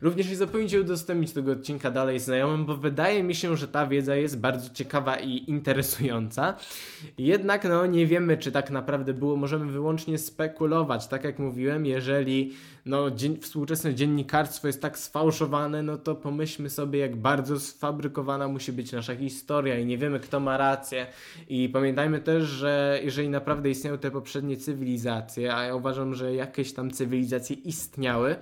Również 0.01 0.29
nie 0.29 0.36
zapomnijcie 0.36 0.82
udostępnić 0.82 1.32
tego 1.32 1.51
odcinka 1.51 1.91
dalej 1.91 2.19
znajomym, 2.19 2.65
bo 2.65 2.77
wydaje 2.77 3.23
mi 3.23 3.36
się, 3.36 3.58
że 3.58 3.67
ta 3.67 3.88
wiedza 3.88 4.15
jest 4.15 4.39
bardzo 4.39 4.73
ciekawa 4.73 5.15
i 5.15 5.49
interesująca. 5.49 6.56
Jednak 7.17 7.63
no 7.63 7.86
nie 7.86 8.08
wiemy, 8.08 8.38
czy 8.38 8.51
tak 8.51 8.71
naprawdę 8.71 9.13
było. 9.13 9.36
Możemy 9.36 9.71
wyłącznie 9.71 10.17
spekulować. 10.17 11.08
Tak 11.08 11.23
jak 11.23 11.39
mówiłem, 11.39 11.86
jeżeli 11.86 12.53
no, 12.86 13.12
dzien 13.12 13.38
współczesne 13.39 13.95
dziennikarstwo 13.95 14.67
jest 14.67 14.82
tak 14.82 14.97
sfałszowane, 14.97 15.84
no 15.84 15.97
to 15.97 16.15
pomyślmy 16.15 16.69
sobie, 16.69 16.99
jak 16.99 17.15
bardzo 17.15 17.60
sfabrykowana 17.60 18.47
musi 18.47 18.71
być 18.71 18.91
nasza 18.91 19.15
historia 19.15 19.79
i 19.79 19.86
nie 19.86 19.97
wiemy, 19.97 20.19
kto 20.19 20.39
ma 20.39 20.58
rację. 20.58 21.08
I 21.49 21.69
pamiętajmy 21.69 22.19
też, 22.19 22.43
że 22.43 22.99
jeżeli 23.03 23.29
naprawdę 23.29 23.69
istniały 23.69 23.97
te 23.97 24.12
poprzednie 24.12 24.58
cywilizacje, 24.58 25.56
a 25.56 25.63
ja 25.63 25.75
uważam, 25.75 26.13
że 26.13 26.36
jakieś 26.36 26.73
tam 26.73 26.91
cywilizacje 26.91 27.56
istniały, 27.56 28.36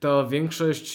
to 0.00 0.28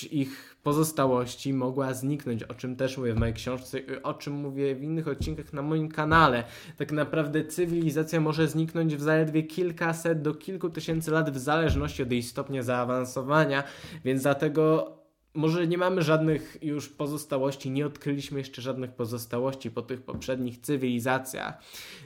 ich 0.04 0.58
pozostałości 0.64 1.54
mogła 1.54 1.94
zniknąć, 1.94 2.44
o 2.44 2.54
czym 2.54 2.76
też 2.76 2.98
mówię 2.98 3.14
w 3.14 3.20
mojej 3.20 3.34
książce, 3.34 3.80
o 4.04 4.14
czym 4.14 4.34
mówię 4.34 4.76
w 4.76 4.84
innych 4.84 5.08
odcinkach 5.08 5.54
na 5.54 5.62
moim 5.62 5.90
kanale. 5.90 6.44
Tak 6.78 6.92
naprawdę 6.92 7.46
cywilizacja 7.46 8.20
może 8.20 8.48
zniknąć 8.48 8.96
w 8.96 9.02
zaledwie 9.02 9.44
kilkaset 9.44 10.22
do 10.22 10.34
kilku 10.34 10.70
tysięcy 10.70 11.12
lat 11.12 11.30
w 11.30 11.38
zależności 11.38 12.04
od 12.04 12.12
jej 12.12 12.24
stopnia 12.24 12.64
zaawansowania, 12.64 13.64
więc 14.06 14.24
dlatego 14.24 14.94
może 15.34 15.68
nie 15.68 15.78
mamy 15.78 16.02
żadnych 16.02 16.58
już 16.62 16.90
pozostałości, 16.90 17.72
nie 17.72 17.86
odkryliśmy 17.86 18.40
jeszcze 18.40 18.62
żadnych 18.62 18.92
pozostałości 18.92 19.72
po 19.72 19.82
tych 19.82 20.02
poprzednich 20.02 20.58
cywilizacjach. 20.58 21.62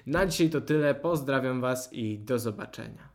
Na 0.06 0.26
dzisiaj 0.26 0.50
to 0.50 0.62
tyle, 0.62 0.96
pozdrawiam 0.96 1.62
Was 1.62 1.94
i 1.94 2.20
do 2.20 2.40
zobaczenia. 2.40 3.11